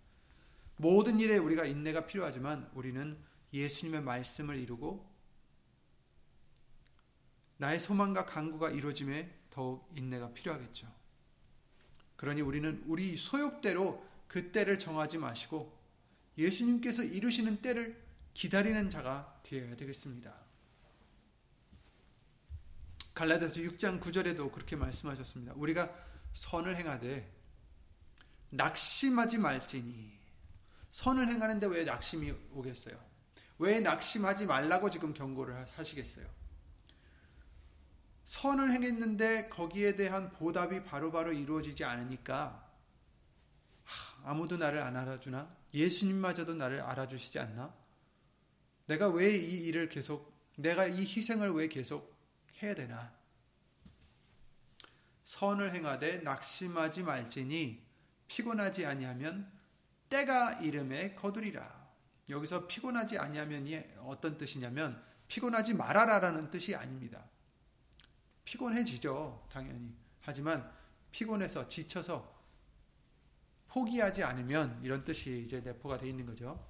모든 0.75 1.19
일에 1.19 1.37
우리가 1.37 1.65
인내가 1.65 2.05
필요하지만 2.05 2.69
우리는 2.73 3.17
예수님의 3.53 4.01
말씀을 4.01 4.57
이루고 4.57 5.09
나의 7.57 7.79
소망과 7.79 8.25
강구가 8.25 8.71
이루어짐에 8.71 9.29
더욱 9.49 9.89
인내가 9.95 10.33
필요하겠죠. 10.33 10.87
그러니 12.17 12.41
우리는 12.41 12.83
우리 12.87 13.15
소욕대로 13.15 14.05
그 14.27 14.51
때를 14.51 14.77
정하지 14.77 15.17
마시고 15.17 15.77
예수님께서 16.37 17.03
이루시는 17.03 17.61
때를 17.61 18.01
기다리는 18.33 18.89
자가 18.89 19.41
되어야 19.43 19.75
되겠습니다. 19.75 20.48
갈라디아서 23.19 23.55
6장 23.55 23.99
9절에도 23.99 24.49
그렇게 24.49 24.77
말씀하셨습니다. 24.77 25.51
우리가 25.57 25.93
선을 26.31 26.77
행하되 26.77 27.29
낙심하지 28.51 29.37
말지니 29.39 30.17
선을 30.91 31.27
행하는데 31.27 31.67
왜 31.67 31.83
낙심이 31.83 32.31
오겠어요? 32.53 32.97
왜 33.57 33.81
낙심하지 33.81 34.45
말라고 34.45 34.89
지금 34.89 35.13
경고를 35.13 35.67
하시겠어요? 35.75 36.25
선을 38.23 38.71
행했는데 38.71 39.49
거기에 39.49 39.97
대한 39.97 40.31
보답이 40.31 40.85
바로바로 40.85 41.11
바로 41.11 41.33
이루어지지 41.33 41.83
않으니까 41.83 42.71
아무도 44.23 44.55
나를 44.55 44.79
안 44.79 44.95
알아주나? 44.95 45.53
예수님마저도 45.73 46.53
나를 46.53 46.79
알아주시지 46.79 47.37
않나? 47.37 47.75
내가 48.85 49.09
왜 49.09 49.35
이 49.35 49.65
일을 49.65 49.89
계속 49.89 50.33
내가 50.55 50.87
이 50.87 51.01
희생을 51.01 51.51
왜 51.51 51.67
계속 51.67 52.08
해야 52.61 52.75
되나? 52.75 53.13
선을 55.23 55.73
행하되 55.73 56.19
낙심하지 56.19 57.03
말지니 57.03 57.85
피곤하지 58.27 58.85
아니하면 58.85 59.51
때가 60.09 60.59
이름에 60.61 61.13
거두리라. 61.13 61.87
여기서 62.29 62.67
피곤하지 62.67 63.17
아니하면이 63.17 63.83
어떤 63.99 64.37
뜻이냐면 64.37 65.01
피곤하지 65.27 65.75
말아라라는 65.75 66.49
뜻이 66.49 66.75
아닙니다. 66.75 67.23
피곤해지죠, 68.43 69.47
당연히. 69.51 69.95
하지만 70.21 70.71
피곤해서 71.11 71.67
지쳐서 71.67 72.39
포기하지 73.67 74.23
않으면 74.23 74.79
이런 74.83 75.03
뜻이 75.03 75.43
이제 75.43 75.59
내포가 75.61 75.97
되어 75.97 76.09
있는 76.09 76.25
거죠. 76.25 76.67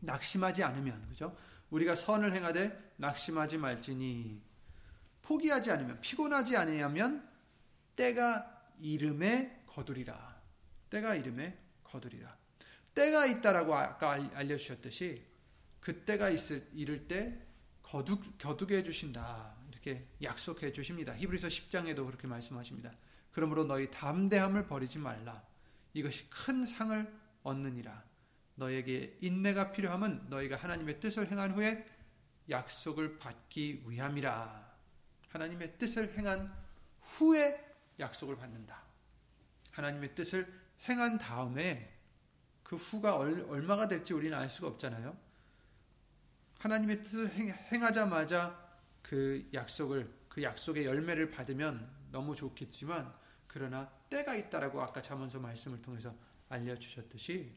낙심하지 0.00 0.62
않으면 0.64 1.08
그죠? 1.08 1.36
우리가 1.74 1.96
선을 1.96 2.32
행하되 2.32 2.92
낙심하지 2.98 3.58
말지니 3.58 4.40
포기하지 5.22 5.72
않으면 5.72 6.00
피곤하지 6.00 6.56
않으면 6.56 7.28
때가 7.96 8.70
이름에 8.80 9.64
거두리라. 9.66 10.40
때가 10.90 11.16
이름에 11.16 11.58
거두리라. 11.82 12.36
때가 12.94 13.26
있다라고 13.26 13.74
아까 13.74 14.12
알려 14.12 14.56
주셨듯이 14.56 15.24
그 15.80 16.04
때가 16.04 16.30
있을 16.30 16.68
이를 16.74 17.08
때 17.08 17.40
거둑 17.82 18.38
겨두게 18.38 18.78
해 18.78 18.82
주신다 18.84 19.56
이렇게 19.68 20.06
약속해 20.22 20.70
주십니다. 20.70 21.16
히브리서 21.16 21.48
10장에도 21.48 22.06
그렇게 22.06 22.28
말씀하십니다. 22.28 22.92
그러므로 23.32 23.64
너희 23.64 23.90
담대함을 23.90 24.68
버리지 24.68 25.00
말라. 25.00 25.42
이것이 25.92 26.30
큰 26.30 26.64
상을 26.64 27.12
얻느니라. 27.42 28.04
너에게 28.56 29.16
인내가 29.20 29.72
필요함은 29.72 30.28
너희가 30.28 30.56
하나님의 30.56 31.00
뜻을 31.00 31.30
행한 31.30 31.52
후에 31.52 31.86
약속을 32.48 33.18
받기 33.18 33.84
위함이라. 33.86 34.74
하나님의 35.30 35.78
뜻을 35.78 36.16
행한 36.16 36.54
후에 37.00 37.74
약속을 37.98 38.36
받는다. 38.36 38.82
하나님의 39.72 40.14
뜻을 40.14 40.52
행한 40.88 41.18
다음에 41.18 41.92
그 42.62 42.76
후가 42.76 43.16
얼마가 43.16 43.88
될지 43.88 44.14
우리는 44.14 44.36
알 44.36 44.48
수가 44.48 44.68
없잖아요. 44.68 45.16
하나님의 46.58 47.02
뜻을 47.02 47.30
행하자마자 47.72 48.62
그 49.02 49.48
약속을 49.52 50.24
그 50.28 50.42
약속의 50.42 50.86
열매를 50.86 51.30
받으면 51.30 51.88
너무 52.10 52.34
좋겠지만 52.34 53.12
그러나 53.46 53.88
때가 54.08 54.34
있다라고 54.34 54.80
아까 54.82 55.02
잠언서 55.02 55.38
말씀을 55.40 55.82
통해서 55.82 56.14
알려 56.48 56.76
주셨듯이 56.76 57.54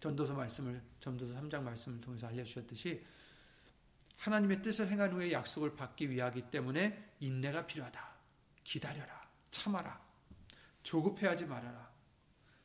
전도서 0.00 0.34
말씀을 0.34 0.82
전도서 1.00 1.34
3장 1.34 1.62
말씀을 1.62 2.00
통해서 2.00 2.26
알려 2.26 2.44
주셨듯이 2.44 3.04
하나님의 4.18 4.62
뜻을 4.62 4.88
행한 4.88 5.12
후에 5.12 5.32
약속을 5.32 5.76
받기 5.76 6.10
위하기 6.10 6.50
때문에 6.50 7.14
인내가 7.20 7.66
필요하다. 7.66 8.08
기다려라. 8.64 9.28
참아라. 9.50 10.00
조급해하지 10.82 11.46
말아라. 11.46 11.88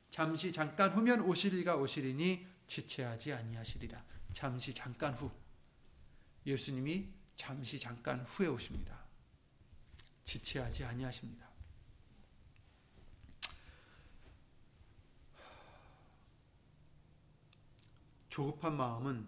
잠시 0.10 0.52
잠깐 0.52 0.92
후면 0.92 1.22
오시리가 1.22 1.78
오시리니 1.78 2.48
지체하지 2.68 3.34
아니하시리라. 3.34 4.04
잠시 4.32 4.74
잠깐 4.74 5.14
후. 5.14 5.32
예수님이 6.46 7.10
잠시 7.36 7.80
잠깐 7.80 8.22
후에 8.26 8.48
오십니다. 8.48 9.00
지체하지 10.24 10.84
아니하십니다. 10.86 11.53
조급한 18.34 18.76
마음은 18.76 19.28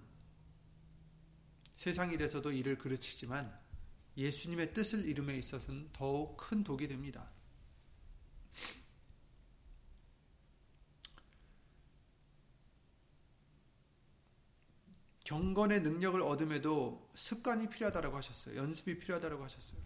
세상 1.76 2.12
일에서도 2.12 2.52
이를 2.52 2.76
그르치지만 2.76 3.56
예수님의 4.18 4.74
뜻을 4.74 5.06
이름에 5.06 5.38
있어서는 5.38 5.92
더욱 5.94 6.36
큰 6.38 6.64
독이 6.64 6.88
됩니다. 6.88 7.30
경건의 15.24 15.82
능력을 15.82 16.20
얻음에도 16.24 17.12
습관이 17.14 17.70
필요하다고 17.70 18.18
하셨어요. 18.18 18.56
연습이 18.56 18.98
필요하다고 18.98 19.44
하셨어요. 19.44 19.82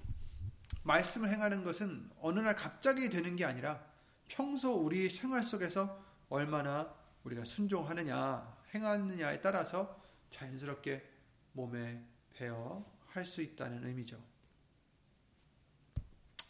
말씀을 0.84 1.28
행하는 1.30 1.66
것은 1.66 2.10
어느 2.22 2.40
날 2.40 2.56
갑자기 2.56 3.10
되는 3.10 3.36
게 3.36 3.44
아니라 3.44 3.86
평소 4.30 4.72
우리 4.76 5.10
생활 5.10 5.44
속에서 5.44 6.06
얼마나 6.30 6.96
우리가 7.26 7.44
순종하느냐, 7.44 8.59
행하느냐에 8.74 9.42
따라서 9.42 10.04
자연스럽게 10.30 11.08
몸에 11.54 12.04
배어 12.34 12.86
할 13.10 13.26
수 13.26 13.42
있다는 13.42 13.86
의미죠. 13.86 14.24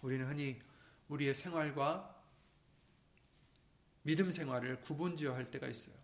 우리는 0.03 0.25
흔히 0.27 0.59
우리의 1.07 1.33
생활과 1.33 2.15
믿음 4.03 4.31
생활을 4.31 4.81
구분지어 4.81 5.33
할 5.33 5.45
때가 5.45 5.67
있어요. 5.67 5.95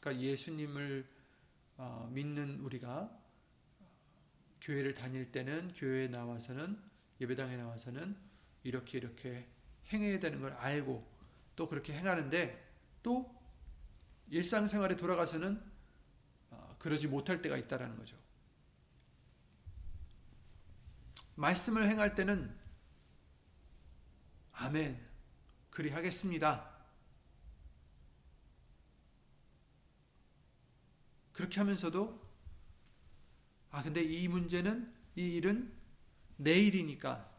그러니까 0.00 0.24
예수님을 0.24 1.06
어, 1.76 2.08
믿는 2.12 2.60
우리가 2.60 3.16
교회를 4.60 4.94
다닐 4.94 5.30
때는 5.30 5.72
교회에 5.74 6.08
나와서는 6.08 6.82
예배당에 7.20 7.56
나와서는 7.56 8.16
이렇게 8.64 8.98
이렇게 8.98 9.46
행해야 9.92 10.18
되는 10.18 10.40
걸 10.40 10.52
알고 10.54 11.06
또 11.56 11.68
그렇게 11.68 11.92
행하는데 11.94 12.68
또 13.02 13.37
일상생활에 14.30 14.96
돌아가서는 14.96 15.62
어, 16.50 16.76
그러지 16.78 17.08
못할 17.08 17.40
때가 17.40 17.56
있다라는 17.56 17.96
거죠. 17.96 18.16
말씀을 21.34 21.86
행할 21.88 22.14
때는 22.14 22.54
아멘 24.52 25.00
그리 25.70 25.90
하겠습니다. 25.90 26.76
그렇게 31.32 31.60
하면서도 31.60 32.28
아 33.70 33.82
근데 33.82 34.02
이 34.02 34.26
문제는 34.26 34.92
이 35.14 35.36
일은 35.36 35.72
내 36.36 36.58
일이니까 36.58 37.30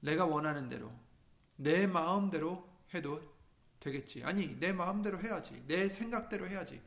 내가 0.00 0.26
원하는 0.26 0.68
대로 0.68 0.92
내 1.56 1.88
마음대로 1.88 2.68
해도 2.94 3.35
되겠지. 3.86 4.22
아니, 4.24 4.58
내 4.60 4.72
마음대로 4.72 5.20
해야지. 5.20 5.62
내 5.66 5.88
생각대로 5.88 6.48
해야지. 6.48 6.80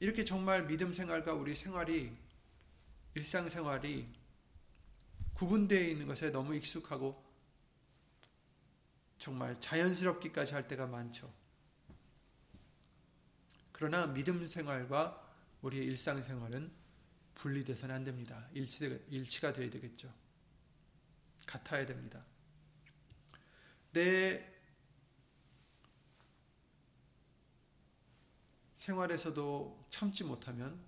이렇게 0.00 0.24
정말 0.24 0.66
믿음 0.66 0.92
생활과 0.92 1.32
우리 1.32 1.54
생활이 1.54 2.16
일상생활이 3.14 4.08
구분되어 5.34 5.88
있는 5.88 6.06
것에 6.06 6.30
너무 6.30 6.54
익숙하고 6.54 7.24
정말 9.18 9.58
자연스럽기까지 9.60 10.54
할 10.54 10.68
때가 10.68 10.86
많죠. 10.86 11.32
그러나 13.72 14.06
믿음 14.06 14.46
생활과 14.46 15.24
우리의 15.62 15.86
일상생활은 15.86 16.70
분리돼서는 17.34 17.94
안 17.94 18.04
됩니다. 18.04 18.48
일치, 18.52 19.04
일치가 19.08 19.52
되어야 19.52 19.70
되겠죠. 19.70 20.12
같아야 21.46 21.86
됩니다. 21.86 22.24
내 23.92 24.44
생활에서도 28.76 29.86
참지 29.90 30.24
못하면 30.24 30.80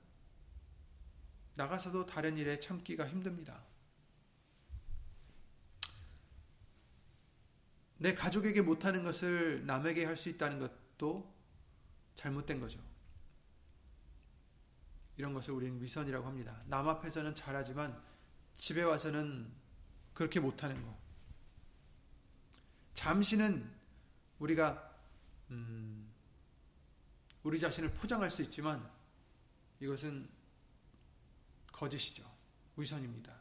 나가서도 1.55 2.07
다른 2.07 2.39
일에 2.39 2.59
참기가 2.59 3.07
힘듭니다. 3.07 3.63
내 7.99 8.15
가족에게 8.15 8.63
못하는 8.63 9.03
것을 9.03 9.67
남에게 9.67 10.05
할 10.07 10.17
수 10.17 10.31
있다는 10.31 10.59
것도 10.59 11.31
잘못된 12.15 12.61
거죠. 12.61 12.81
이런 15.19 15.35
것을 15.35 15.53
우리는 15.53 15.81
위선이라고 15.83 16.27
합니다. 16.27 16.63
남 16.67 16.89
앞에서는 16.89 17.35
잘하지만 17.35 18.03
집에 18.55 18.83
와서는 18.83 19.53
그렇게 20.15 20.41
못하는 20.41 20.83
거. 20.83 20.99
잠시는 23.01 23.67
우리가 24.41 24.95
음, 25.51 26.13
우리 27.43 27.59
자신을 27.59 27.95
포장할 27.95 28.29
수 28.29 28.43
있지만 28.43 28.87
이것은 29.81 30.29
거짓이죠. 31.73 32.31
위선입니다. 32.77 33.35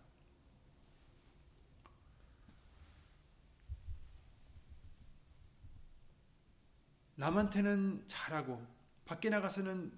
남한테는 7.15 8.07
잘하고 8.07 8.65
밖에 9.03 9.29
나가서는 9.29 9.91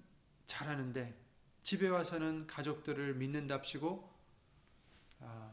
잘하는데 0.48 1.16
집에 1.62 1.86
와서는 1.86 2.48
가족들을 2.48 3.14
믿는답시고 3.14 4.12
아, 5.20 5.52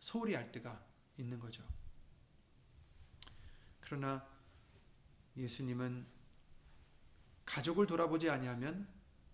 소홀히 0.00 0.32
할 0.32 0.50
때가 0.50 0.82
있는 1.18 1.38
거죠. 1.38 1.62
그러나 3.92 4.26
예수님은 5.36 6.06
가족을 7.44 7.86
돌아보지 7.86 8.30
아니하면 8.30 8.88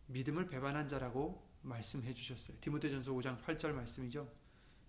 믿음을 0.09 0.49
배반한 0.49 0.89
자라고 0.89 1.49
말씀해 1.63 2.13
주셨어요. 2.13 2.57
디모데전서 2.61 3.13
5장 3.13 3.41
8절 3.41 3.71
말씀이죠. 3.71 4.29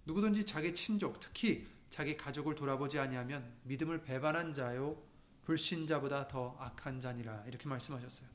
누구든지 0.08 0.44
자기 0.48 0.74
친족, 0.74 1.20
특히 1.20 1.68
자기 1.92 2.18
가족을 2.18 2.56
돌아보지 2.56 2.98
아니하면 2.98 3.60
믿음을 3.62 4.02
배반한 4.02 4.54
자요 4.54 5.00
불신자보다 5.44 6.28
더 6.28 6.56
악한 6.58 7.00
자니라 7.00 7.44
이렇게 7.46 7.70
말씀하셨어요. 7.70 8.28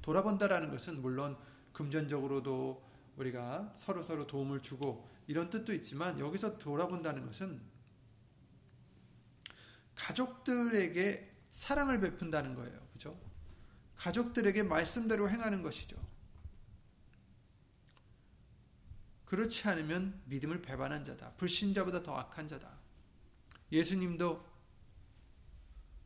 돌아본다라는 0.00 0.70
것은 0.70 1.02
물론 1.02 1.36
금전적으로도 1.74 2.82
우리가 3.18 3.74
서로 3.76 4.02
서로 4.02 4.26
도움을 4.26 4.62
주고 4.62 5.06
이런 5.26 5.50
뜻도 5.50 5.74
있지만 5.74 6.18
여기서 6.18 6.56
돌아본다는 6.58 7.26
것은 7.26 7.60
가족들에게 9.98 11.36
사랑을 11.50 12.00
베푼다는 12.00 12.54
거예요. 12.54 12.88
그죠? 12.92 13.18
가족들에게 13.96 14.62
말씀대로 14.62 15.28
행하는 15.28 15.62
것이죠. 15.62 15.96
그렇지 19.24 19.68
않으면 19.68 20.22
믿음을 20.26 20.62
배반한 20.62 21.04
자다. 21.04 21.32
불신자보다 21.32 22.02
더 22.02 22.16
악한 22.16 22.48
자다. 22.48 22.78
예수님도 23.72 24.46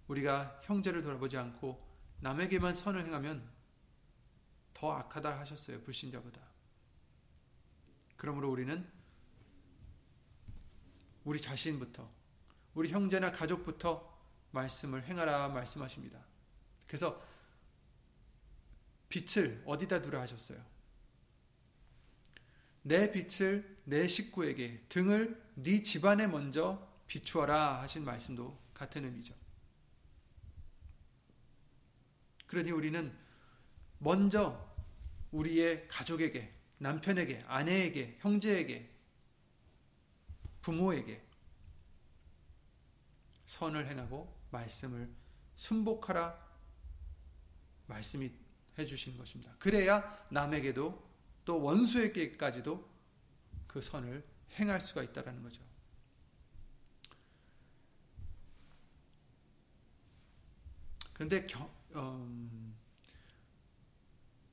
우리가 0.08 0.60
형제를 0.64 1.02
돌아보지 1.02 1.36
않고 1.36 1.86
남에게만 2.20 2.74
선을 2.74 3.06
행하면 3.06 3.48
더 4.74 4.92
악하다 4.92 5.38
하셨어요. 5.38 5.80
불신자보다. 5.82 6.40
그러므로 8.16 8.50
우리는 8.50 8.90
우리 11.24 11.40
자신부터 11.40 12.21
우리 12.74 12.90
형제나 12.90 13.32
가족부터 13.32 14.10
말씀을 14.52 15.04
행하라 15.04 15.48
말씀하십니다. 15.48 16.18
그래서 16.86 17.22
빛을 19.08 19.62
어디다 19.66 20.00
두라 20.02 20.20
하셨어요? 20.22 20.62
내 22.82 23.12
빛을 23.12 23.78
내 23.84 24.08
식구에게 24.08 24.78
등을 24.88 25.40
네 25.54 25.82
집안에 25.82 26.26
먼저 26.26 26.86
비추어라 27.06 27.82
하신 27.82 28.04
말씀도 28.04 28.58
같은 28.74 29.04
의미죠. 29.04 29.34
그러니 32.46 32.70
우리는 32.70 33.16
먼저 33.98 34.70
우리의 35.30 35.88
가족에게, 35.88 36.52
남편에게, 36.78 37.44
아내에게, 37.46 38.18
형제에게, 38.20 38.90
부모에게 40.60 41.22
선을 43.52 43.86
행하고 43.86 44.34
말씀을 44.50 45.10
순복하라 45.56 46.38
말씀이 47.86 48.32
해주신 48.78 49.18
것입니다. 49.18 49.54
그래야 49.58 50.26
남에게도 50.30 51.12
또 51.44 51.62
원수에게까지도 51.62 52.90
그 53.66 53.82
선을 53.82 54.24
행할 54.52 54.80
수가 54.80 55.02
있다는 55.02 55.42
거죠. 55.42 55.62
그런데 61.12 61.46
음, 61.94 62.74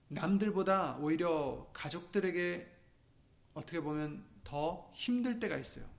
남들보다 0.10 0.98
오히려 0.98 1.70
가족들에게 1.72 2.70
어떻게 3.54 3.80
보면 3.80 4.26
더 4.44 4.92
힘들 4.94 5.40
때가 5.40 5.58
있어요. 5.58 5.90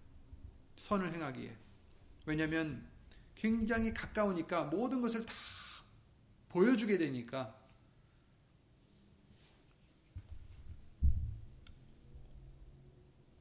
선을 0.76 1.14
행하기에. 1.14 1.56
왜냐하면 2.26 2.89
굉장히 3.40 3.94
가까우니까 3.94 4.64
모든 4.64 5.00
것을 5.00 5.24
다 5.24 5.32
보여주게 6.50 6.98
되니까 6.98 7.58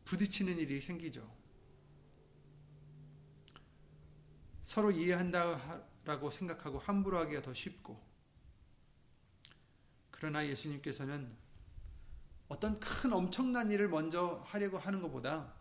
부딪히는 0.05 0.57
일이 0.57 0.79
생기죠. 0.79 1.29
서로 4.63 4.89
이해한다라고 4.89 6.29
생각하고 6.29 6.79
함부로 6.79 7.17
하기가 7.17 7.41
더 7.41 7.53
쉽고. 7.53 8.01
그러나 10.11 10.47
예수님께서는 10.47 11.35
어떤 12.47 12.79
큰 12.79 13.11
엄청난 13.11 13.69
일을 13.69 13.89
먼저 13.89 14.41
하려고 14.45 14.77
하는 14.77 15.01
것보다 15.01 15.53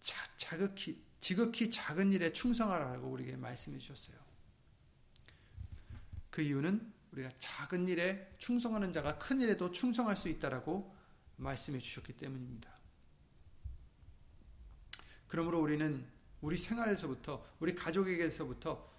자, 0.00 0.22
자극히, 0.36 1.02
지극히 1.22 1.70
작은 1.70 2.12
일에 2.12 2.32
충성하라고 2.32 3.08
우리에게 3.08 3.36
말씀해 3.36 3.78
주셨어요. 3.78 4.16
그 6.30 6.42
이유는 6.42 6.92
우리가 7.12 7.30
작은 7.38 7.86
일에 7.86 8.34
충성하는 8.38 8.90
자가 8.90 9.18
큰 9.18 9.40
일에도 9.40 9.70
충성할 9.70 10.16
수 10.16 10.28
있다라고 10.28 10.92
말씀해 11.36 11.78
주셨기 11.78 12.14
때문입니다. 12.14 12.68
그러므로 15.28 15.60
우리는 15.60 16.04
우리 16.40 16.56
생활에서부터 16.56 17.46
우리 17.60 17.76
가족에게서부터 17.76 18.90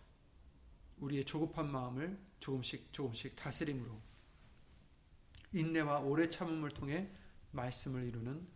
우리의 1.00 1.26
조급한 1.26 1.70
마음을 1.70 2.18
조금씩 2.40 2.94
조금씩 2.94 3.36
다스림으로 3.36 4.02
인내와 5.52 6.00
오래 6.00 6.30
참음을 6.30 6.72
통해 6.72 7.10
말씀을 7.52 8.08
이루는 8.08 8.48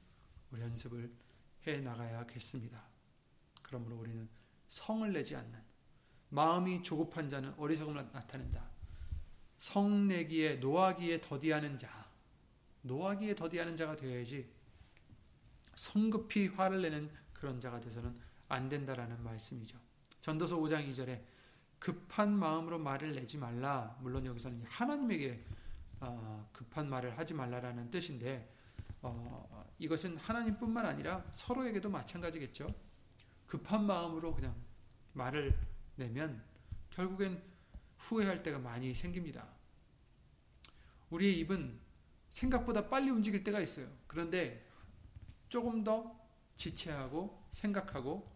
우리 0.51 0.61
연습을 0.61 1.11
해 1.67 1.81
나가야겠습니다. 1.81 2.86
그러므로 3.67 3.97
우리는 3.97 4.27
성을 4.67 5.11
내지 5.11 5.35
않는 5.35 5.61
마음이 6.29 6.83
조급한 6.83 7.29
자는 7.29 7.53
어리석음을 7.57 8.09
나타낸다. 8.11 8.69
성 9.57 10.07
내기에 10.07 10.55
노하기에 10.55 11.21
더디하는 11.21 11.77
자, 11.77 12.09
노하기에 12.81 13.35
더디하는 13.35 13.75
자가 13.75 13.95
되어야지 13.95 14.49
성급히 15.75 16.47
화를 16.47 16.81
내는 16.81 17.09
그런 17.33 17.59
자가 17.59 17.79
돼서는 17.79 18.15
안 18.49 18.69
된다라는 18.69 19.23
말씀이죠. 19.23 19.77
전도서 20.21 20.57
5장 20.57 20.89
2절에 20.89 21.21
급한 21.79 22.33
마음으로 22.33 22.79
말을 22.79 23.13
내지 23.13 23.37
말라. 23.37 23.95
물론 24.01 24.25
여기서는 24.25 24.63
하나님에게 24.65 25.45
어, 25.99 26.49
급한 26.51 26.89
말을 26.89 27.17
하지 27.17 27.33
말라라는 27.33 27.91
뜻인데 27.91 28.53
어, 29.01 29.65
이것은 29.79 30.17
하나님뿐만 30.17 30.85
아니라 30.85 31.23
서로에게도 31.33 31.89
마찬가지겠죠. 31.89 32.73
급한 33.47 33.85
마음으로 33.85 34.35
그냥 34.35 34.55
말을 35.13 35.57
내면 35.95 36.43
결국엔 36.91 37.41
후회할 37.97 38.43
때가 38.43 38.59
많이 38.59 38.93
생깁니다. 38.93 39.47
우리의 41.09 41.39
입은 41.39 41.79
생각보다 42.29 42.89
빨리 42.89 43.09
움직일 43.09 43.43
때가 43.43 43.59
있어요. 43.61 43.87
그런데 44.05 44.67
조금 45.49 45.83
더 45.83 46.19
지체하고 46.55 47.47
생각하고 47.51 48.31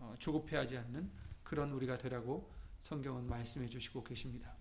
어, 0.00 0.14
조급해하지 0.18 0.76
않는 0.78 1.10
그런 1.42 1.72
우리가 1.72 1.98
되라고 1.98 2.52
성경은 2.82 3.28
말씀해 3.28 3.68
주시고 3.68 4.04
계십니다. 4.04 4.54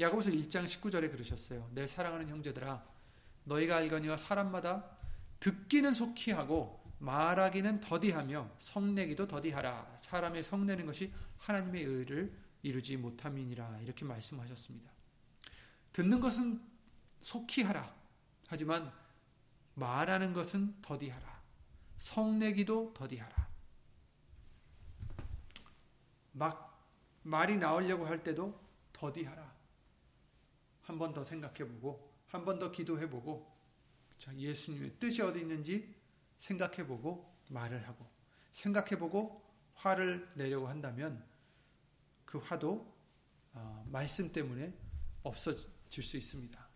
야고보서 0.00 0.30
1장 0.30 0.64
19절에 0.64 1.10
그러셨어요. 1.10 1.68
내 1.74 1.86
사랑하는 1.86 2.28
형제들아 2.28 2.84
너희가 3.44 3.76
알거니와 3.76 4.16
사람마다 4.16 4.96
듣기는 5.40 5.92
속히 5.92 6.32
하고 6.32 6.81
말하기는 7.02 7.80
더디하며 7.80 8.54
성내기도 8.58 9.26
더디하라. 9.26 9.96
사람의 9.98 10.44
성내는 10.44 10.86
것이 10.86 11.12
하나님의 11.38 11.82
의를 11.82 12.32
이루지 12.62 12.96
못함이니라. 12.96 13.80
이렇게 13.80 14.04
말씀하셨습니다. 14.04 14.88
듣는 15.92 16.20
것은 16.20 16.62
속히 17.20 17.62
하라. 17.62 17.92
하지만 18.46 18.92
말하는 19.74 20.32
것은 20.32 20.80
더디하라. 20.80 21.42
성내기도 21.96 22.94
더디하라. 22.94 23.48
막 26.32 26.88
말이 27.24 27.56
나오려고 27.56 28.06
할 28.06 28.22
때도 28.22 28.60
더디하라. 28.92 29.52
한 30.82 30.98
번 30.98 31.12
더 31.12 31.24
생각해보고, 31.24 32.12
한 32.28 32.44
번 32.44 32.58
더 32.58 32.70
기도해보고, 32.70 33.50
예수님의 34.36 34.98
뜻이 35.00 35.20
어디 35.22 35.40
있는지 35.40 36.01
생각해보고 36.42 37.32
말을 37.48 37.86
하고 37.86 38.06
생각해보고 38.50 39.42
화를 39.74 40.28
내려고 40.34 40.68
한다면 40.68 41.24
그 42.24 42.38
화도 42.38 42.92
어, 43.54 43.86
말씀 43.90 44.32
때문에 44.32 44.72
없어질 45.22 46.02
수 46.02 46.16
있습니다. 46.16 46.68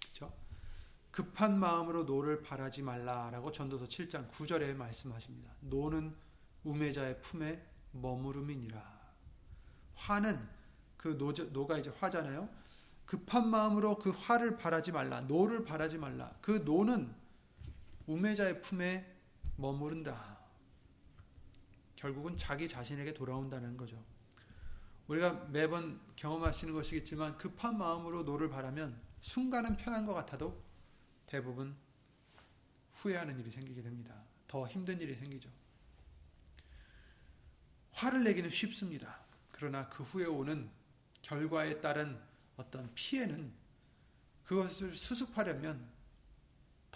그렇죠? 0.00 0.32
급한 1.10 1.58
마음으로 1.58 2.04
노를 2.04 2.42
바라지 2.42 2.82
말라라고 2.82 3.52
전도서 3.52 3.86
7장 3.86 4.30
9절에 4.30 4.74
말씀하십니다. 4.74 5.52
노는 5.60 6.14
우매자의 6.64 7.20
품에 7.20 7.64
머무름이니라. 7.92 8.96
화는 9.94 10.48
그 10.96 11.16
노, 11.16 11.32
노가 11.32 11.78
이제 11.78 11.90
화잖아요. 11.90 12.48
급한 13.04 13.48
마음으로 13.48 13.98
그 13.98 14.10
화를 14.10 14.56
바라지 14.56 14.92
말라. 14.92 15.20
노를 15.20 15.64
바라지 15.64 15.96
말라. 15.96 16.36
그 16.40 16.62
노는 16.64 17.14
우매자의 18.06 18.60
품에 18.60 19.14
머무른다. 19.56 20.38
결국은 21.96 22.36
자기 22.36 22.68
자신에게 22.68 23.14
돌아온다는 23.14 23.76
거죠. 23.76 24.04
우리가 25.08 25.46
매번 25.50 26.00
경험하시는 26.16 26.74
것이겠지만 26.74 27.38
급한 27.38 27.78
마음으로 27.78 28.22
노를 28.22 28.48
바라면 28.48 29.00
순간은 29.20 29.76
편한 29.76 30.04
것 30.04 30.14
같아도 30.14 30.62
대부분 31.26 31.76
후회하는 32.94 33.38
일이 33.38 33.50
생기게 33.50 33.82
됩니다. 33.82 34.22
더 34.46 34.66
힘든 34.66 35.00
일이 35.00 35.14
생기죠. 35.14 35.50
화를 37.92 38.24
내기는 38.24 38.50
쉽습니다. 38.50 39.20
그러나 39.52 39.88
그 39.88 40.02
후에 40.02 40.26
오는 40.26 40.70
결과에 41.22 41.80
따른 41.80 42.20
어떤 42.56 42.92
피해는 42.94 43.52
그것을 44.44 44.92
수습하려면 44.92 45.95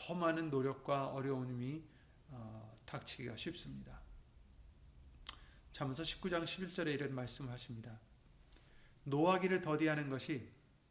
더 0.00 0.14
많은 0.14 0.48
노력과 0.48 1.08
어려움이 1.08 1.84
어, 2.28 2.80
닥치기가 2.86 3.36
쉽습니다. 3.36 4.00
잠언서 5.72 6.02
19장 6.02 6.44
11절에 6.44 6.94
이런 6.94 7.14
말씀을 7.14 7.52
하십니다. 7.52 8.00
노하기를 9.04 9.60
더디하는 9.60 10.08
것이 10.08 10.48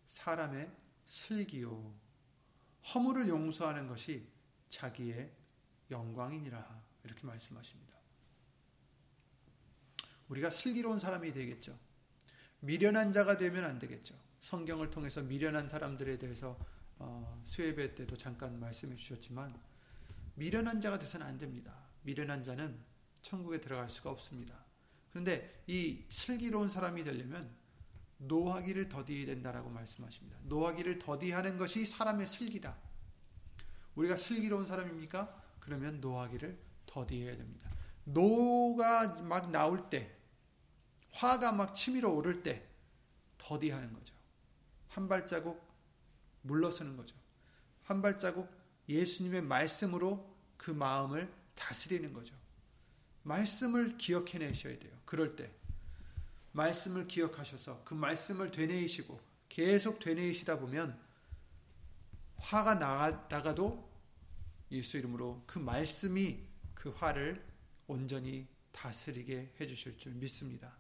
사람의 0.08 0.72
슬기요 1.06 1.96
허물을 2.94 3.28
용서하는 3.28 3.88
것이 3.88 4.28
자기의 4.70 5.32
영광이니라 5.90 6.84
이렇게 7.04 7.26
말씀하십니다. 7.26 7.98
우리가 10.28 10.52
슬기로운 10.52 11.00
사람이 11.00 11.34
되겠죠. 11.34 11.78
미련한 12.60 13.12
자가 13.12 13.38
되면 13.38 13.64
안 13.64 13.80
되겠죠. 13.80 14.16
성경을 14.40 14.92
통해서 14.92 15.22
미련한 15.22 15.68
사람들에 15.68 16.20
대해서 16.20 16.60
어, 17.00 17.42
수예배 17.46 17.96
때도 17.96 18.16
잠깐 18.18 18.60
말씀해 18.60 18.96
주셨지만 18.96 19.58
미련한 20.36 20.80
자가 20.80 21.00
되서는 21.00 21.26
안 21.26 21.38
됩니다. 21.38 21.74
미련한 22.04 22.44
자는 22.44 22.80
천국에 23.22 23.60
들어갈 23.60 23.90
수가 23.90 24.12
없습니다. 24.12 24.66
그런데 25.10 25.64
이 25.68 26.06
슬기로운 26.10 26.70
사람이 26.70 27.04
되려면 27.04 27.50
노하기를 28.20 28.90
더디해야 28.90 29.26
된다라고 29.26 29.70
말씀하십니다. 29.70 30.38
노하기를 30.44 31.00
더디하는 31.00 31.58
것이 31.58 31.86
사람의 31.86 32.28
슬기다. 32.28 32.78
우리가 33.96 34.16
슬기로운 34.16 34.66
사람입니까? 34.66 35.42
그러면 35.60 36.00
노하기를 36.00 36.58
더디해야 36.86 37.38
됩니다. 37.38 37.70
노가 38.04 39.22
막 39.22 39.52
나올 39.52 39.90
때, 39.90 40.16
화가 41.12 41.54
막 41.54 41.74
치밀어 41.74 42.10
오를 42.12 42.44
때 42.44 42.68
더디하는 43.38 43.94
거죠. 43.94 44.14
한 44.90 45.08
발자국 45.08 45.69
물러서는 46.42 46.98
거죠. 46.98 47.16
한 47.84 48.02
발자국 48.02 48.50
예수님의 48.88 49.42
말씀으로 49.42 50.36
그 50.58 50.72
마음을 50.72 51.32
다스리는 51.56 52.14
거죠. 52.14 52.36
말씀을 53.24 53.98
기억해내셔야 53.98 54.80
돼요. 54.80 54.98
그럴 55.06 55.36
때. 55.36 55.52
말씀을 56.52 57.08
기억하셔서 57.08 57.84
그 57.86 57.94
말씀을 57.94 58.52
되뇌이시고 58.52 59.20
계속 59.50 60.00
되뇌이시다 60.00 60.60
보면 60.60 61.00
화가 62.38 62.76
나가도 62.76 63.88
예수 64.72 64.98
이름으로 64.98 65.44
그 65.46 65.60
말씀이 65.60 66.40
그 66.74 66.90
화를 66.90 67.46
온전히 67.88 68.48
다스리게 68.72 69.54
해주실 69.60 69.98
줄 69.98 70.14
믿습니다. 70.14 70.76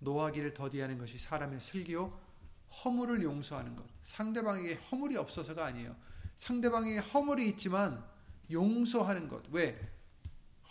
노하기를 0.00 0.54
더디하는 0.54 0.98
것이 0.98 1.18
사람의 1.18 1.60
슬기요 1.60 2.20
허물을 2.72 3.22
용서하는 3.22 3.76
것. 3.76 3.86
상대방에게 4.02 4.74
허물이 4.74 5.16
없어서가 5.16 5.64
아니에요. 5.66 5.94
상대방에게 6.36 6.98
허물이 6.98 7.48
있지만 7.50 8.04
용서하는 8.50 9.28
것. 9.28 9.44
왜? 9.50 9.92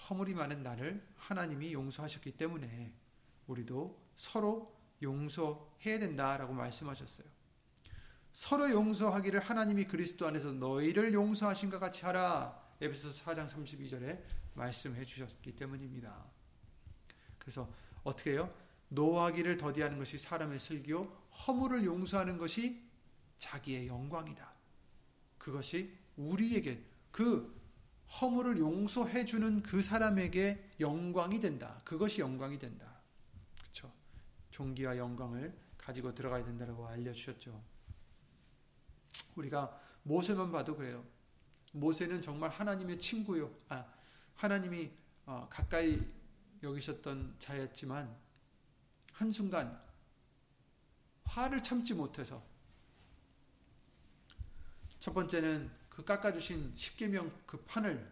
허물이 0.10 0.34
많은 0.34 0.64
나를 0.64 1.06
하나님이 1.16 1.74
용서하셨기 1.74 2.32
때문에 2.34 2.94
우리도 3.48 4.02
서로 4.16 4.76
용서해야 5.02 6.00
된다라고 6.00 6.54
말씀하셨어요. 6.54 7.28
서로 8.34 8.70
용서하기를 8.70 9.40
하나님이 9.40 9.86
그리스도 9.86 10.28
안에서 10.28 10.54
너희를 10.54 11.14
용서하신 11.14 11.70
것 11.70 11.80
같이 11.80 12.06
하라. 12.06 12.60
에베소서 12.80 13.24
4장 13.26 13.48
32절에 13.48 14.24
말씀해 14.56 15.06
주셨기 15.06 15.56
때문입니다. 15.56 16.26
그래서 17.38 17.70
어떻게 18.04 18.32
해요? 18.32 18.54
노하기를 18.92 19.58
더디하는 19.58 19.98
것이 19.98 20.18
사람의 20.18 20.60
슬기요 20.60 21.06
허물을 21.48 21.86
용서하는 21.86 22.38
것이 22.38 22.84
자기의 23.38 23.88
영광이다. 23.88 24.52
그것이 25.38 25.98
우리에게 26.18 26.84
그 27.12 27.60
허물을 28.20 28.58
용서해 28.60 29.26
주는 29.26 29.64
그 29.64 29.82
사람에게 29.82 30.72
영광이 30.80 31.40
된다. 31.40 31.82
그것이 31.86 32.22
영광이 32.22 32.60
된다. 32.60 33.00
그렇죠? 33.58 33.92
존귀와 34.52 34.98
영광을 34.98 35.58
가지고 35.78 36.14
들어가야 36.14 36.44
된다고 36.44 36.86
알려 36.86 37.14
주셨죠. 37.14 37.64
우리가 39.36 39.80
모세만 40.04 40.52
봐도 40.52 40.76
그래요. 40.76 41.04
모세는 41.72 42.22
정말 42.22 42.50
하나님의 42.50 43.00
친구요. 43.00 43.56
아, 43.70 43.86
하나님이 44.36 44.92
어, 45.26 45.48
가까이 45.50 46.02
여기셨던 46.62 47.38
자였지만 47.40 48.14
한순간 49.22 49.80
화를 51.26 51.62
참지 51.62 51.94
못해서 51.94 52.44
첫 55.00 55.14
번째는 55.14 55.72
그 55.90 56.04
깎아주신 56.04 56.74
십계명 56.76 57.32
그 57.46 57.64
판을 57.66 58.12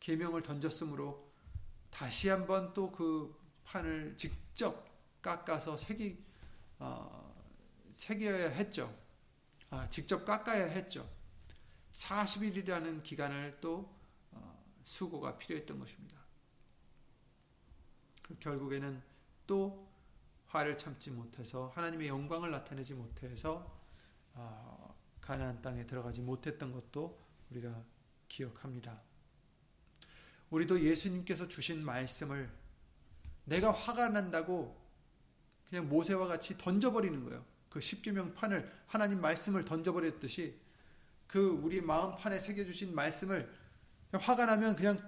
계명을 0.00 0.42
던졌으므로 0.42 1.30
다시 1.90 2.28
한번 2.28 2.72
또 2.72 2.90
그 2.92 3.44
판을 3.64 4.16
직접 4.16 4.86
깎아서 5.20 5.76
새기 5.76 6.22
어, 6.78 7.34
새겨야 7.92 8.50
했죠. 8.50 8.94
아, 9.70 9.88
직접 9.90 10.24
깎아야 10.24 10.66
했죠. 10.66 11.08
40일이라는 11.92 13.02
기간을 13.02 13.58
또 13.60 13.92
어, 14.32 14.64
수고가 14.82 15.38
필요했던 15.38 15.78
것입니다. 15.78 16.18
결국에는 18.40 19.02
또 19.46 19.83
화를 20.54 20.78
참지 20.78 21.10
못해서 21.10 21.72
하나님의 21.74 22.08
영광을 22.08 22.50
나타내지 22.50 22.94
못해서 22.94 23.76
어, 24.34 24.96
가나안 25.20 25.60
땅에 25.62 25.84
들어가지 25.86 26.20
못했던 26.20 26.72
것도 26.72 27.18
우리가 27.50 27.82
기억합니다. 28.28 29.00
우리도 30.50 30.80
예수님께서 30.80 31.48
주신 31.48 31.84
말씀을 31.84 32.50
내가 33.44 33.72
화가 33.72 34.10
난다고 34.10 34.80
그냥 35.68 35.88
모세와 35.88 36.28
같이 36.28 36.56
던져버리는 36.56 37.24
거예요. 37.24 37.44
그 37.68 37.80
십계명 37.80 38.34
판을 38.34 38.70
하나님 38.86 39.20
말씀을 39.20 39.64
던져버렸듯이 39.64 40.56
그 41.26 41.48
우리 41.48 41.80
마음 41.80 42.16
판에 42.16 42.38
새겨주신 42.38 42.94
말씀을 42.94 43.52
화가 44.12 44.46
나면 44.46 44.76
그냥 44.76 44.98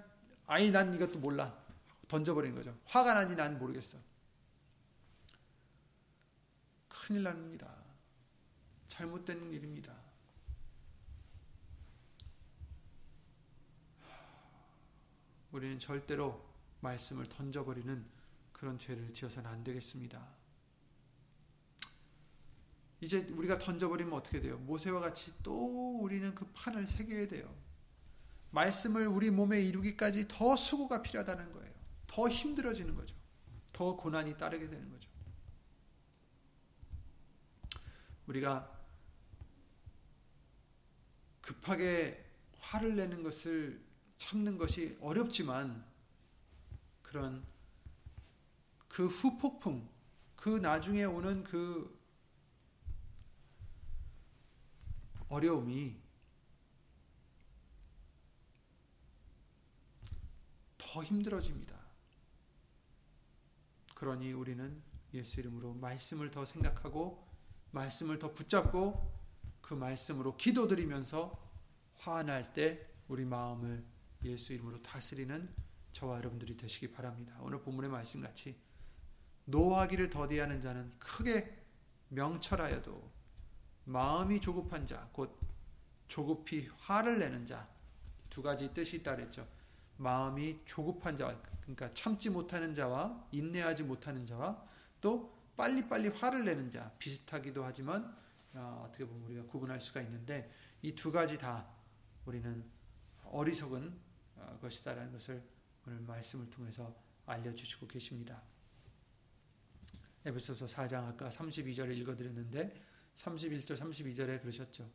아니 0.45 0.71
난 0.71 0.93
이것도 0.93 1.19
몰라 1.19 1.57
던져버리는 2.09 2.55
거죠. 2.55 2.77
화가 2.85 3.13
나니 3.13 3.35
난 3.35 3.57
모르겠어. 3.57 3.97
큰일 7.07 7.23
납니다. 7.23 7.73
잘못된 8.89 9.53
일입니다. 9.53 9.95
우리는 15.53 15.79
절대로 15.79 16.45
말씀을 16.81 17.29
던져버리는 17.29 18.05
그런 18.51 18.77
죄를 18.77 19.13
지어서는 19.13 19.49
안 19.49 19.63
되겠습니다. 19.63 20.21
이제 22.99 23.19
우리가 23.37 23.57
던져버리면 23.57 24.11
어떻게 24.11 24.41
돼요? 24.41 24.57
모세와 24.57 24.99
같이 24.99 25.33
또 25.41 26.01
우리는 26.01 26.35
그 26.35 26.45
판을 26.47 26.85
새겨야 26.85 27.29
돼요. 27.29 27.55
말씀을 28.51 29.07
우리 29.07 29.31
몸에 29.31 29.61
이루기까지 29.61 30.27
더 30.27 30.57
수고가 30.57 31.01
필요하다는 31.01 31.53
거예요. 31.53 31.73
더 32.05 32.27
힘들어지는 32.27 32.95
거죠. 32.95 33.15
더 33.71 33.95
고난이 33.95 34.37
따르게 34.37 34.67
되는 34.69 34.91
거죠. 34.91 35.16
우리가 38.27 38.77
급하게 41.41 42.25
화를 42.59 42.95
내는 42.95 43.23
것을 43.23 43.81
참는 44.17 44.57
것이 44.57 44.97
어렵지만 45.01 45.85
그런 47.01 47.45
그 48.89 49.07
후폭풍, 49.07 49.87
그 50.35 50.49
나중에 50.49 51.05
오는 51.05 51.43
그 51.43 51.97
어려움이 55.29 55.95
더 60.77 61.03
힘들어집니다. 61.03 61.77
그러니 63.93 64.33
우리는 64.33 64.81
예수 65.13 65.39
이름으로 65.39 65.73
말씀을 65.75 66.31
더 66.31 66.45
생각하고 66.45 67.27
말씀을 67.71 68.19
더 68.19 68.33
붙잡고 68.33 69.11
그 69.61 69.73
말씀으로 69.73 70.37
기도드리면서 70.37 71.37
화날 71.95 72.53
때 72.53 72.87
우리 73.07 73.25
마음을 73.25 73.83
예수 74.23 74.53
이름으로 74.53 74.81
다스리는 74.81 75.49
저와 75.91 76.17
여러분들이 76.17 76.57
되시기 76.57 76.91
바랍니다. 76.91 77.35
오늘 77.41 77.61
본문의 77.61 77.89
말씀 77.89 78.21
같이 78.21 78.55
노하기를 79.45 80.09
더디하는 80.09 80.61
자는 80.61 80.91
크게 80.99 81.57
명철하여도 82.09 83.11
마음이 83.85 84.41
조급한 84.41 84.85
자, 84.85 85.09
곧 85.11 85.37
조급히 86.07 86.69
화를 86.79 87.19
내는 87.19 87.45
자, 87.45 87.67
두 88.29 88.41
가지 88.41 88.73
뜻이 88.73 88.97
있다 88.97 89.15
그랬죠. 89.15 89.47
마음이 89.97 90.59
조급한 90.65 91.15
자, 91.15 91.41
그러니까 91.61 91.93
참지 91.93 92.29
못하는 92.29 92.73
자와 92.73 93.27
인내하지 93.31 93.83
못하는 93.83 94.25
자와 94.25 94.61
또 95.01 95.36
빨리빨리 95.57 96.09
화를 96.09 96.45
내는 96.45 96.69
자, 96.69 96.93
비슷하기도 96.99 97.65
하지만 97.65 98.15
어, 98.53 98.87
떻게 98.91 99.05
보면 99.05 99.23
우리가 99.23 99.43
구분할 99.45 99.81
수가 99.81 100.01
있는데 100.01 100.51
이 100.81 100.93
두 100.95 101.11
가지 101.11 101.37
다 101.37 101.67
우리는 102.25 102.63
어리석은 103.25 103.99
어, 104.35 104.59
것이다라는 104.61 105.11
것을 105.11 105.43
오늘 105.85 105.99
말씀을 106.01 106.49
통해서 106.49 106.95
알려주시고 107.25 107.87
계십니다. 107.87 108.41
에베소서 110.25 110.65
4장 110.65 111.07
아까 111.07 111.29
32절을 111.29 111.95
읽어드렸는데 111.97 112.73
31절 113.15 113.77
32절에 113.77 114.41
그러셨죠. 114.41 114.89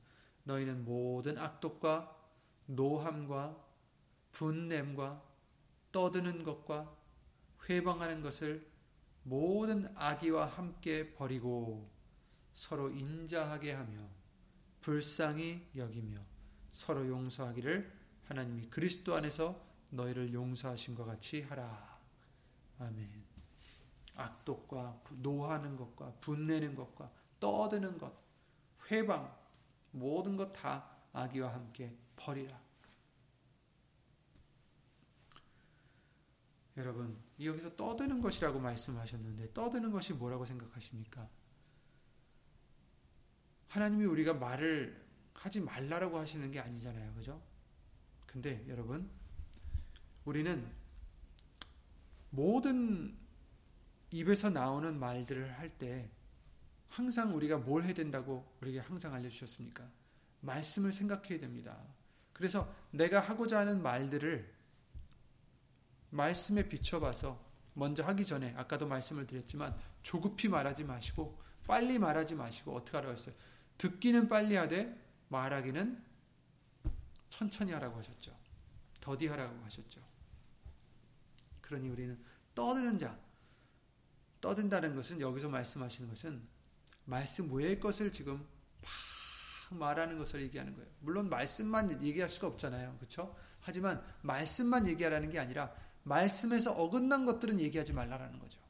너희는 0.45 0.85
모든 0.85 1.39
악독과 1.39 2.19
노함과 2.67 3.65
분냄과 4.33 5.23
떠드는 5.91 6.43
것과 6.43 6.97
회방하는 7.69 8.23
것을 8.23 8.72
모든 9.25 9.91
악의와 9.97 10.47
함께 10.47 11.13
버리고 11.15 11.89
서로 12.55 12.91
인자하게 12.91 13.73
하며 13.73 14.09
불쌍히 14.81 15.69
여기며 15.77 16.19
서로 16.73 17.07
용서하기를 17.07 17.93
하나님이 18.25 18.69
그리스도 18.69 19.15
안에서 19.15 19.61
너희를 19.91 20.33
용서하신 20.33 20.95
것 20.95 21.05
같이 21.05 21.43
하라. 21.43 22.01
아멘. 22.79 23.23
악독과 24.15 25.03
노하는 25.19 25.77
것과 25.77 26.13
분내는 26.21 26.75
것과 26.75 27.11
떠드는 27.41 27.99
것, 27.99 28.13
회방, 28.91 29.35
모든 29.91 30.37
것 30.37 30.53
다 30.53 30.87
악의와 31.13 31.53
함께 31.53 31.97
버리라. 32.17 32.59
여러분, 36.77 37.19
여기서 37.41 37.77
떠드는 37.77 38.21
것이라고 38.21 38.59
말씀하셨는데, 38.59 39.53
떠드는 39.53 39.91
것이 39.91 40.13
뭐라고 40.15 40.45
생각하십니까? 40.45 41.29
하나님이 43.69 44.05
우리가 44.05 44.35
말을 44.35 45.03
하지 45.35 45.61
말라라고 45.61 46.19
하시는 46.19 46.51
게 46.51 46.61
아니잖아요. 46.61 47.15
그죠? 47.15 47.43
근데 48.27 48.65
여러분, 48.69 49.11
우리는 50.25 50.71
모든 52.31 53.19
입에서 54.11 54.51
나오는 54.51 54.99
말들을 54.99 55.59
할 55.59 55.69
때 55.71 56.11
항상 56.89 57.35
우리가 57.35 57.57
뭘 57.57 57.85
해야 57.85 57.95
된다고 57.95 58.47
우리에게 58.61 58.81
항상 58.81 59.15
알려주셨습니까? 59.15 59.91
말씀을 60.41 60.93
생각해야 60.93 61.41
됩니다. 61.41 61.83
그래서 62.35 62.73
내가 62.91 63.19
하고자 63.21 63.61
하는 63.61 63.83
말들을 63.83 64.52
말씀에 66.13 66.69
비춰봐서 66.69 67.43
먼저 67.75 68.05
하기 68.05 68.25
전에 68.25 68.55
아까도 68.57 68.87
말씀을 68.87 69.27
드렸지만 69.27 69.75
조급히 70.03 70.49
말하지 70.49 70.85
마시고 70.85 71.41
빨리 71.67 71.99
말하지 71.99 72.35
마시고 72.35 72.75
어떻게 72.75 72.97
하라고 72.99 73.13
했어요? 73.13 73.35
듣기는 73.79 74.29
빨리 74.29 74.57
하되 74.57 74.95
말하기는 75.29 76.03
천천히 77.31 77.73
하라고 77.73 77.99
하셨죠. 77.99 78.37
더디 79.01 79.27
하라고 79.29 79.65
하셨죠. 79.65 80.01
그러니 81.63 81.89
우리는 81.89 82.23
떠드는 82.55 82.99
자, 82.99 83.19
떠든다는 84.41 84.95
것은 84.95 85.21
여기서 85.21 85.49
말씀하시는 85.49 86.11
것은 86.11 86.47
말씀 87.07 87.51
외의 87.53 87.81
것을 87.81 88.13
지금 88.13 88.47
막 88.83 89.79
말하는 89.79 90.19
것을 90.19 90.43
얘기하는 90.43 90.75
거예요. 90.75 90.91
물론 91.01 91.31
말씀만 91.31 92.03
얘기할 92.03 92.29
수가 92.29 92.49
없잖아요. 92.49 92.97
그렇죠? 92.99 93.35
하지만 93.61 94.05
말씀만 94.21 94.87
얘기하라는 94.87 95.31
게 95.31 95.39
아니라 95.39 95.75
말씀에서 96.05 96.73
어긋난 96.73 97.25
것들은 97.25 97.61
얘기하지 97.61 97.93
말라라는 97.93 98.39
거죠. 98.39 98.61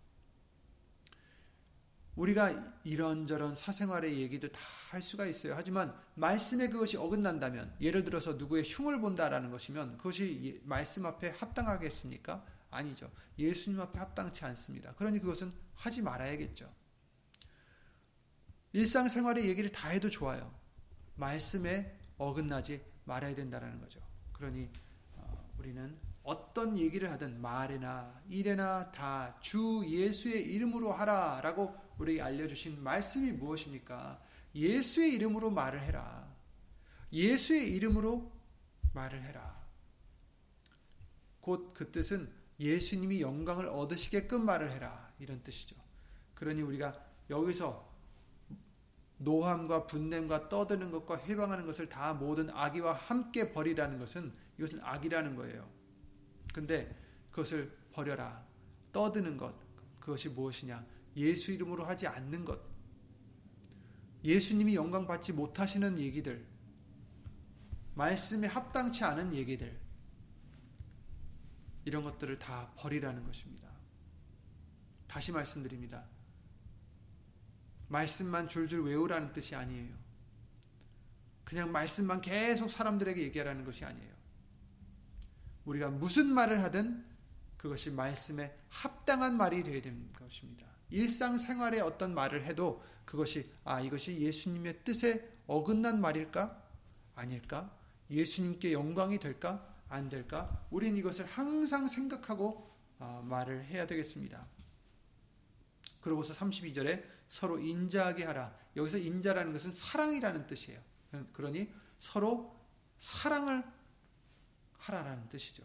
우리가 2.16 2.79
이런저런 2.85 3.55
사생활의 3.57 4.21
얘기도 4.21 4.51
다 4.51 4.61
할 4.92 5.01
수가 5.01 5.25
있어요. 5.25 5.55
하지만 5.57 5.99
말씀에 6.16 6.68
그것이 6.68 6.99
어긋난다면 6.99 7.75
예를 7.81 8.05
들어서 8.05 8.35
누구의 8.35 8.62
흉을 8.66 9.01
본다라는 9.01 9.51
것이면 9.51 9.97
그것이 9.97 10.61
말씀 10.64 11.07
앞에 11.07 11.31
합당하겠습니까? 11.31 12.45
아니죠. 12.71 13.11
예수님 13.38 13.81
앞에 13.81 13.99
합당치 13.99 14.45
않습니다. 14.45 14.95
그러니 14.97 15.18
그것은 15.18 15.51
하지 15.75 16.03
말아야겠죠. 16.03 16.71
일상생활의 18.74 19.49
얘기를 19.49 19.72
다 19.72 19.89
해도 19.89 20.11
좋아요. 20.11 20.55
말씀에 21.14 21.99
어긋나지 22.18 22.85
말아야 23.07 23.35
된다는 23.35 23.80
거죠. 23.80 23.99
그러니 24.35 24.68
어, 25.14 25.55
우리는 25.59 25.99
어떤 26.23 26.77
얘기를 26.79 27.11
하든 27.12 27.41
말이나 27.41 28.20
일에나 28.29 28.93
다 28.93 29.37
주 29.41 29.83
예수의 29.87 30.43
이름으로 30.55 30.93
하라 30.93 31.41
라고 31.43 31.75
우리에게 31.99 32.23
알려주신 32.23 32.83
말씀이 32.83 33.33
무엇입니까? 33.33 34.20
예수의 34.55 35.14
이름으로 35.14 35.51
말을 35.51 35.83
해라. 35.83 36.29
예수의 37.12 37.73
이름으로 37.75 38.31
말을 38.93 39.23
해라. 39.23 39.61
곧 41.41 41.75
그 41.75 41.91
뜻은 41.91 42.31
예수님이 42.61 43.20
영광을 43.20 43.66
얻으시게끔 43.66 44.45
말을 44.45 44.70
해라. 44.70 45.11
이런 45.18 45.43
뜻이죠. 45.43 45.75
그러니 46.35 46.62
우리가 46.62 46.95
여기서 47.31 47.91
노함과 49.18 49.87
분냄과 49.87 50.49
떠드는 50.49 50.91
것과 50.91 51.16
해방하는 51.16 51.66
것을 51.66 51.89
다 51.89 52.12
모든 52.14 52.51
악의와 52.51 52.95
함께 52.95 53.53
버리라는 53.53 53.99
것은 53.99 54.33
이것은 54.59 54.81
악이라는 54.83 55.37
거예요. 55.37 55.68
근데 56.53 56.94
그것을 57.30 57.76
버려라. 57.92 58.44
떠드는 58.92 59.36
것. 59.36 59.55
그것이 60.00 60.28
무엇이냐? 60.28 60.84
예수 61.16 61.53
이름으로 61.53 61.84
하지 61.84 62.07
않는 62.07 62.44
것. 62.44 62.61
예수님이 64.24 64.74
영광 64.74 65.07
받지 65.07 65.32
못하시는 65.32 65.98
얘기들. 65.98 66.46
말씀에 67.94 68.46
합당치 68.46 69.05
않은 69.05 69.32
얘기들. 69.34 69.80
이런 71.84 72.05
것들을 72.05 72.38
다 72.38 72.72
버리라는 72.76 73.24
것입니다. 73.24 73.68
다시 75.07 75.32
말씀드립니다. 75.32 76.05
말씀만 77.88 78.48
줄줄 78.48 78.84
외우라는 78.84 79.32
뜻이 79.32 79.55
아니에요. 79.55 79.94
그냥 81.44 81.70
말씀만 81.70 82.20
계속 82.20 82.70
사람들에게 82.70 83.20
얘기하라는 83.22 83.64
것이 83.64 83.84
아니에요. 83.84 84.22
우리가 85.64 85.90
무슨 85.90 86.26
말을 86.32 86.62
하든 86.64 87.04
그것이 87.56 87.90
말씀에 87.90 88.56
합당한 88.68 89.36
말이 89.36 89.62
되어야 89.62 89.80
되는 89.80 90.12
것입니다. 90.12 90.66
일상생활에 90.90 91.80
어떤 91.80 92.14
말을 92.14 92.44
해도 92.44 92.82
그것이 93.04 93.50
아 93.64 93.80
이것이 93.80 94.20
예수님의 94.20 94.84
뜻에 94.84 95.28
어긋난 95.46 96.00
말일까? 96.00 96.60
아닐까? 97.14 97.76
예수님께 98.10 98.72
영광이 98.72 99.18
될까? 99.18 99.66
안 99.88 100.08
될까? 100.08 100.66
우린 100.70 100.96
이것을 100.96 101.26
항상 101.26 101.86
생각하고 101.86 102.70
어, 102.98 103.22
말을 103.24 103.64
해야 103.64 103.86
되겠습니다. 103.86 104.46
그러고서 106.00 106.34
32절에 106.34 107.04
서로 107.28 107.58
인자하게 107.58 108.24
하라. 108.24 108.54
여기서 108.76 108.98
인자라는 108.98 109.52
것은 109.52 109.72
사랑이라는 109.72 110.46
뜻이에요. 110.46 110.80
그러니 111.32 111.72
서로 111.98 112.56
사랑을 112.98 113.64
하라라는 114.83 115.28
뜻이죠. 115.28 115.62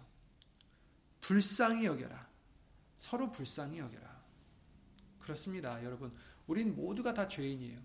불쌍히 1.22 1.86
여겨라. 1.86 2.28
서로 2.98 3.32
불쌍히 3.32 3.80
여겨라. 3.80 4.18
그렇습니다. 5.20 5.84
여러분, 5.84 6.14
우린 6.46 6.76
모두가 6.76 7.14
다 7.14 7.28
죄인이에요. 7.28 7.80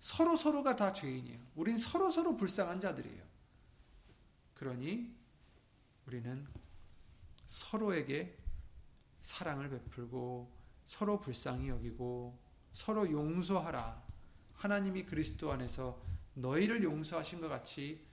서로 0.00 0.36
서로가 0.36 0.76
다 0.76 0.92
죄인이에요. 0.92 1.40
우린 1.54 1.78
서로 1.78 2.10
서로 2.10 2.36
불쌍한 2.36 2.80
자들이에요. 2.80 3.22
그러니 4.54 5.14
우리는 6.06 6.46
서로에게 7.46 8.36
사랑을 9.20 9.70
베풀고 9.70 10.52
서로 10.84 11.20
불쌍히 11.20 11.68
여기고 11.68 12.38
서로 12.72 13.10
용서하라. 13.10 14.02
하나님이 14.54 15.04
그리스도 15.04 15.52
안에서 15.52 16.02
너희를 16.34 16.82
용서하신 16.82 17.40
것 17.40 17.48
같이 17.48 18.04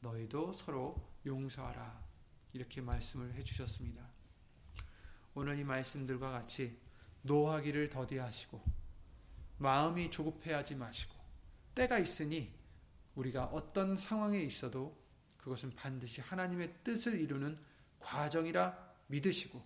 너희도 0.00 0.52
서로 0.52 1.07
용서하라. 1.28 2.08
이렇게 2.52 2.80
말씀을 2.80 3.34
해 3.34 3.44
주셨습니다. 3.44 4.08
오늘 5.34 5.58
이 5.58 5.64
말씀들과 5.64 6.32
같이 6.32 6.76
노하기를 7.22 7.90
더디하시고 7.90 8.60
마음이 9.58 10.10
조급해하지 10.10 10.74
마시고 10.74 11.14
때가 11.74 11.98
있으니 11.98 12.52
우리가 13.14 13.44
어떤 13.46 13.96
상황에 13.96 14.40
있어도 14.40 14.96
그것은 15.36 15.74
반드시 15.74 16.20
하나님의 16.20 16.74
뜻을 16.82 17.20
이루는 17.20 17.58
과정이라 18.00 18.76
믿으시고 19.08 19.64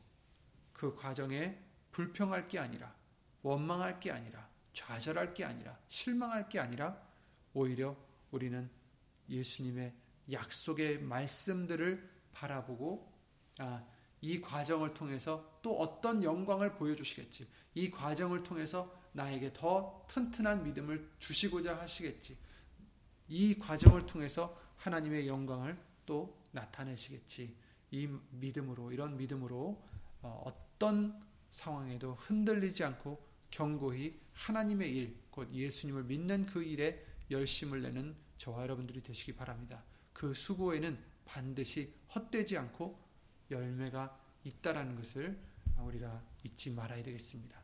그 0.73 0.95
과정에 0.95 1.59
불평할 1.91 2.49
게 2.49 2.59
아니라 2.59 2.95
원망할 3.43 4.01
게 4.01 4.11
아니라 4.11 4.49
좌절할 4.73 5.35
게 5.35 5.45
아니라 5.45 5.79
실망할 5.89 6.49
게 6.49 6.59
아니라 6.59 7.01
오히려 7.55 7.97
우리는 8.31 8.71
예수님의 9.29 9.95
약속의 10.31 11.01
말씀들을 11.01 12.11
바라보고 12.33 13.13
아, 13.59 13.85
이 14.21 14.41
과정을 14.41 14.95
통해서 14.95 15.59
또 15.63 15.79
어떤 15.79 16.23
영광을 16.23 16.75
보여주시겠지. 16.77 17.49
이 17.75 17.91
과정을 17.91 18.43
통해서 18.43 19.03
나에게 19.13 19.53
더 19.53 20.07
튼튼한 20.09 20.65
믿음을 20.65 21.11
주시고자 21.19 21.79
하시겠지. 21.79 22.37
이 23.29 23.59
과정을 23.59 24.07
통해서 24.07 24.59
하나님의 24.77 25.27
영광을 25.27 25.79
또 26.07 26.41
나타내시겠지. 26.53 27.55
이 27.91 28.09
믿음으로, 28.31 28.93
이런 28.93 29.17
믿음으로 29.17 29.83
어, 30.23 30.43
어떤 30.47 31.21
상황에도 31.51 32.15
흔들리지 32.15 32.85
않고 32.85 33.23
견고히 33.51 34.19
하나님의 34.33 34.97
일, 34.97 35.17
곧 35.31 35.53
예수님을 35.53 36.05
믿는 36.05 36.47
그 36.47 36.63
일에 36.63 37.05
열심을 37.31 37.83
내는 37.83 38.17
저와 38.39 38.63
여러분들이 38.63 39.03
되시기 39.03 39.35
바랍니다. 39.35 39.85
그 40.13 40.35
수고에는 40.35 40.99
반드시 41.25 41.93
헛되지 42.15 42.59
않고 42.59 42.99
열매가 43.51 44.19
있다라는 44.45 44.97
것을 44.97 45.39
우리가 45.79 46.23
잊지 46.45 46.71
말아야 46.71 47.03
되겠습니다. 47.03 47.61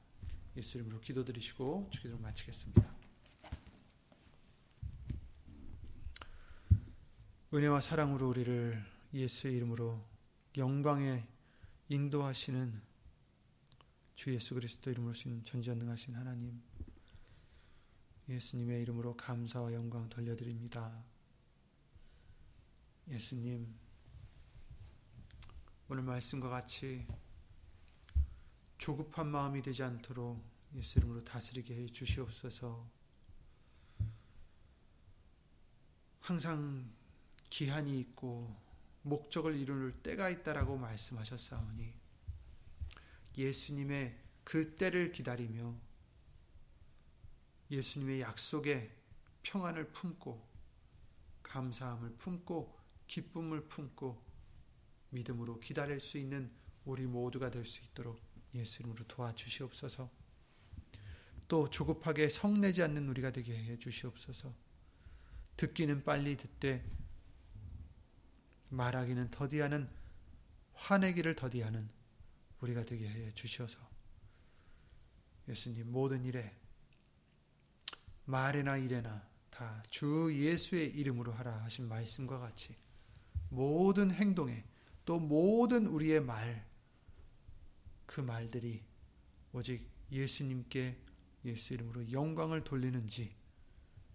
예수 0.56 0.78
이름으로 0.78 1.00
기도드리시고 1.00 1.88
주기도를 1.90 2.20
마치겠습니다. 2.22 2.98
은혜와 7.54 7.80
사랑으로 7.80 8.28
우리를 8.28 8.84
예수의 9.14 9.56
이름으로 9.56 10.04
영광에 10.56 11.26
인도하시는 11.88 12.82
주 14.16 14.34
예수 14.34 14.54
그리스도 14.54 14.90
이름으로 14.90 15.14
신 15.14 15.42
전지전능하신 15.44 16.14
하나님 16.14 16.60
예수님의 18.28 18.82
이름으로 18.82 19.16
감사와 19.16 19.72
영광 19.72 20.08
돌려드립니다. 20.10 21.02
예수님 23.10 23.74
오늘 25.88 26.02
말씀과 26.02 26.50
같이 26.50 27.06
조급한 28.76 29.28
마음이 29.28 29.62
되지 29.62 29.82
않도록 29.82 30.44
예수 30.74 30.98
이름으로 30.98 31.24
다스리게 31.24 31.74
해 31.74 31.86
주시옵소서. 31.86 32.86
항상 36.20 36.92
기한이 37.48 37.98
있고 38.00 38.54
목적을 39.00 39.56
이룰 39.56 39.94
때가 40.02 40.28
있다라고 40.28 40.76
말씀하셨사오니 40.76 41.94
예수님의 43.38 44.18
그 44.44 44.76
때를 44.76 45.12
기다리며 45.12 45.74
예수님의 47.70 48.20
약속에 48.20 48.94
평안을 49.42 49.92
품고 49.92 50.46
감사함을 51.42 52.16
품고 52.16 52.77
기쁨을 53.08 53.66
품고 53.68 54.22
믿음으로 55.10 55.58
기다릴 55.60 55.98
수 56.00 56.18
있는 56.18 56.50
우리 56.84 57.06
모두가 57.06 57.50
될 57.50 57.64
수 57.64 57.80
있도록 57.80 58.20
예수 58.54 58.82
이름으로 58.82 59.04
도와주시옵소서. 59.06 60.10
또 61.48 61.68
조급하게 61.70 62.28
성내지 62.28 62.82
않는 62.82 63.08
우리가 63.08 63.32
되게 63.32 63.56
해 63.56 63.78
주시옵소서. 63.78 64.54
듣기는 65.56 66.04
빨리 66.04 66.36
듣되 66.36 66.84
말하기는 68.68 69.30
더디하는 69.30 69.88
화내기를 70.74 71.34
더디하는 71.34 71.88
우리가 72.60 72.84
되게 72.84 73.08
해 73.08 73.34
주셔서 73.34 73.78
예수님 75.48 75.90
모든 75.90 76.24
일에 76.24 76.54
말이나 78.26 78.76
일에나 78.76 79.26
다 79.50 79.82
주 79.90 80.30
예수의 80.32 80.94
이름으로 80.94 81.32
하라 81.32 81.64
하신 81.64 81.88
말씀과 81.88 82.38
같이 82.38 82.76
모든 83.48 84.10
행동에 84.10 84.64
또 85.04 85.18
모든 85.18 85.86
우리의 85.86 86.20
말, 86.20 86.68
그 88.06 88.20
말들이 88.20 88.84
오직 89.52 89.88
예수님께 90.10 90.98
예수 91.44 91.74
이름으로 91.74 92.10
영광을 92.12 92.64
돌리는지 92.64 93.34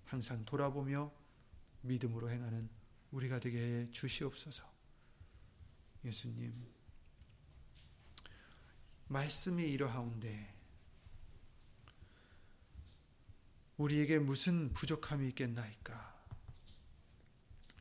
항상 0.06 0.46
돌아보며 0.46 1.12
믿음으로 1.82 2.30
행하는 2.30 2.70
우리가 3.12 3.40
되게 3.40 3.60
해 3.60 3.92
주시옵소서. 3.92 4.72
예수님, 6.06 6.54
말씀이 9.08 9.64
이러하온데 9.64 10.54
우리에게 13.78 14.20
무슨 14.20 14.74
부족함이 14.74 15.28
있겠나이까? 15.30 16.13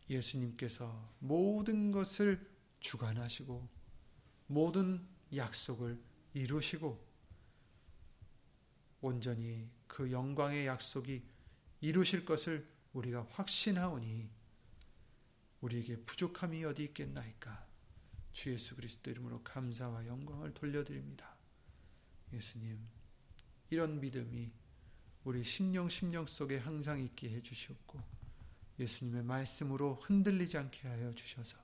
예수님께서 0.09 1.15
모든 1.19 1.91
것을 1.93 2.51
주관하시고 2.81 3.69
모든 4.47 5.07
약속을 5.35 5.99
이루시고 6.35 7.13
온전히 9.01 9.69
그 9.87 10.11
영광의 10.11 10.67
약속이 10.67 11.23
이루실 11.81 12.25
것을 12.25 12.67
우리가 12.93 13.27
확신하오니 13.31 14.31
우리에게 15.61 15.97
부족함이 15.97 16.65
어디 16.65 16.85
있겠나이까? 16.85 17.67
주 18.33 18.53
예수 18.53 18.75
그리스도 18.75 19.11
이름으로 19.11 19.43
감사와 19.43 20.07
영광을 20.07 20.55
돌려드립니다. 20.55 21.37
예수님, 22.33 22.79
이런 23.71 24.01
믿음이 24.01 24.51
우리 25.25 25.45
심령 25.45 25.89
심령 25.89 26.27
속에 26.27 26.59
항상 26.59 27.01
있게 27.01 27.31
해 27.31 27.43
주시옵고 27.43 28.22
예수님의 28.83 29.23
말씀으로 29.25 29.97
흔들리지 30.03 30.59
않게 30.59 30.89
하여 30.89 31.13
주셔서 31.15 31.59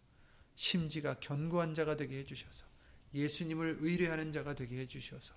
심지가 0.54 1.18
견고한 1.20 1.74
자가 1.74 1.96
되게 1.96 2.18
해 2.18 2.24
주셔서 2.24 2.66
예수님을 3.14 3.78
의뢰하는 3.80 4.32
자가 4.32 4.54
되게 4.54 4.78
해 4.78 4.86
주셔서 4.86 5.34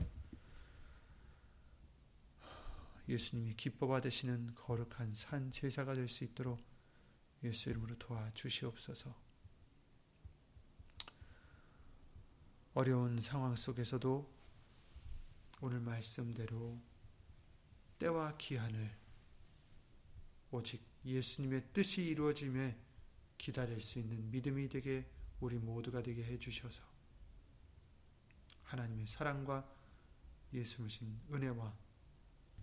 예수님이 3.07 3.55
기뻐 3.55 3.88
받으시는 3.88 4.55
거룩한 4.55 5.13
산 5.15 5.51
제사가 5.51 5.93
될 5.93 6.07
수 6.07 6.23
있도록 6.23 6.59
예수 7.43 7.69
이름으로 7.69 7.97
도와 7.97 8.32
주시옵소서. 8.34 9.15
어려운 12.73 13.19
상황 13.19 13.55
속에서도 13.55 14.32
오늘 15.61 15.79
말씀대로 15.79 16.79
때와 17.99 18.38
기한을 18.38 18.95
오직 20.51 20.90
예수님의 21.06 21.64
뜻이 21.74 22.04
이루어짐에 22.04 22.78
기다릴 23.38 23.82
수 23.82 23.99
있는 23.99 24.30
믿음이 24.30 24.70
되게 24.70 25.06
우리 25.39 25.58
모두가 25.58 26.04
되게 26.04 26.24
해주셔서 26.24 26.84
하나님의 28.64 29.08
사랑과 29.08 29.68
예수님 30.54 31.20
은혜와 31.34 31.76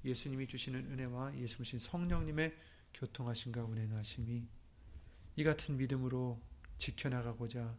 예수님이 0.05 0.47
주시는 0.47 0.93
은혜와 0.93 1.36
예수님 1.36 1.78
성령님의 1.78 2.57
교통하심과 2.95 3.64
운행하심이 3.64 4.47
이 5.36 5.45
같은 5.45 5.76
믿음으로 5.76 6.41
지켜나가고자 6.78 7.76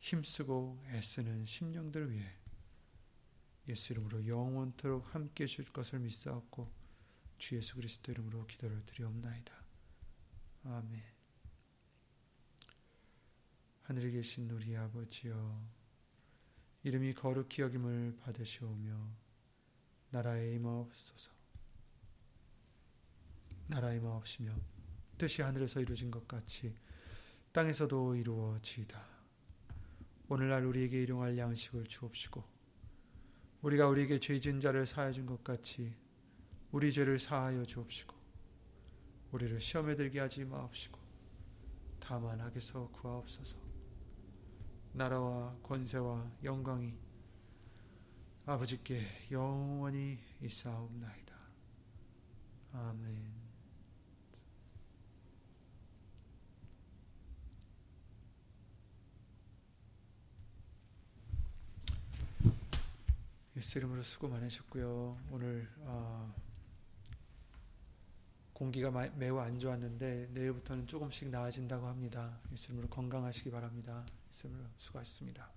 힘쓰고 0.00 0.82
애쓰는 0.88 1.44
심령들 1.44 2.10
위해 2.10 2.28
예수 3.68 3.92
이름으로 3.92 4.26
영원토록 4.26 5.14
함께 5.14 5.44
해줄 5.44 5.64
것을 5.66 6.00
믿사옵고 6.00 6.70
주 7.38 7.56
예수 7.56 7.74
그리스도 7.74 8.12
이름으로 8.12 8.46
기도를 8.46 8.84
드리옵나이다. 8.86 9.54
아멘 10.64 11.02
하늘에 13.82 14.10
계신 14.10 14.50
우리 14.50 14.76
아버지여 14.76 15.64
이름이 16.82 17.14
거룩히 17.14 17.62
여김을 17.62 18.16
받으시오며 18.20 19.16
나라의 20.10 20.54
임하옵소서 20.56 21.30
나라의 23.68 23.98
임하옵시며 23.98 24.52
뜻이 25.18 25.42
하늘에서 25.42 25.80
이루어진 25.80 26.10
것 26.10 26.26
같이 26.26 26.74
땅에서도 27.52 28.16
이루어지이다. 28.16 29.02
오늘날 30.28 30.64
우리에게 30.64 31.02
일용할 31.02 31.38
양식을 31.38 31.84
주옵시고 31.84 32.44
우리가 33.62 33.88
우리에게 33.88 34.18
죄 34.18 34.38
지은 34.38 34.60
자를 34.60 34.84
사하여 34.84 35.12
준것 35.12 35.44
같이 35.44 35.94
우리 36.76 36.92
죄를 36.92 37.18
사하여 37.18 37.64
주옵시고 37.64 38.14
우리를 39.32 39.58
시험에 39.58 39.96
들게 39.96 40.20
하지 40.20 40.44
마옵시고 40.44 40.98
다만 41.98 42.38
악에서 42.38 42.88
구하옵소서 42.88 43.56
나라와 44.92 45.56
권세와 45.62 46.30
영광이 46.44 46.92
아버지께 48.44 49.06
영원히 49.30 50.18
있사옵나이다. 50.42 51.34
아멘. 52.74 53.46
예수 63.56 63.78
이름으로 63.78 64.02
수고 64.02 64.28
많으셨고요. 64.28 65.18
오늘 65.30 65.70
어, 65.78 66.45
공기가 68.56 68.90
마, 68.90 69.06
매우 69.16 69.38
안 69.38 69.58
좋았는데 69.58 70.28
내일부터는 70.32 70.86
조금씩 70.86 71.28
나아진다고 71.28 71.86
합니다. 71.88 72.40
예수 72.50 72.68
이름으로 72.68 72.88
건강하시기 72.88 73.50
바랍니다. 73.50 74.06
예수 74.30 74.46
이름으로 74.46 74.66
수고하셨습니다. 74.78 75.55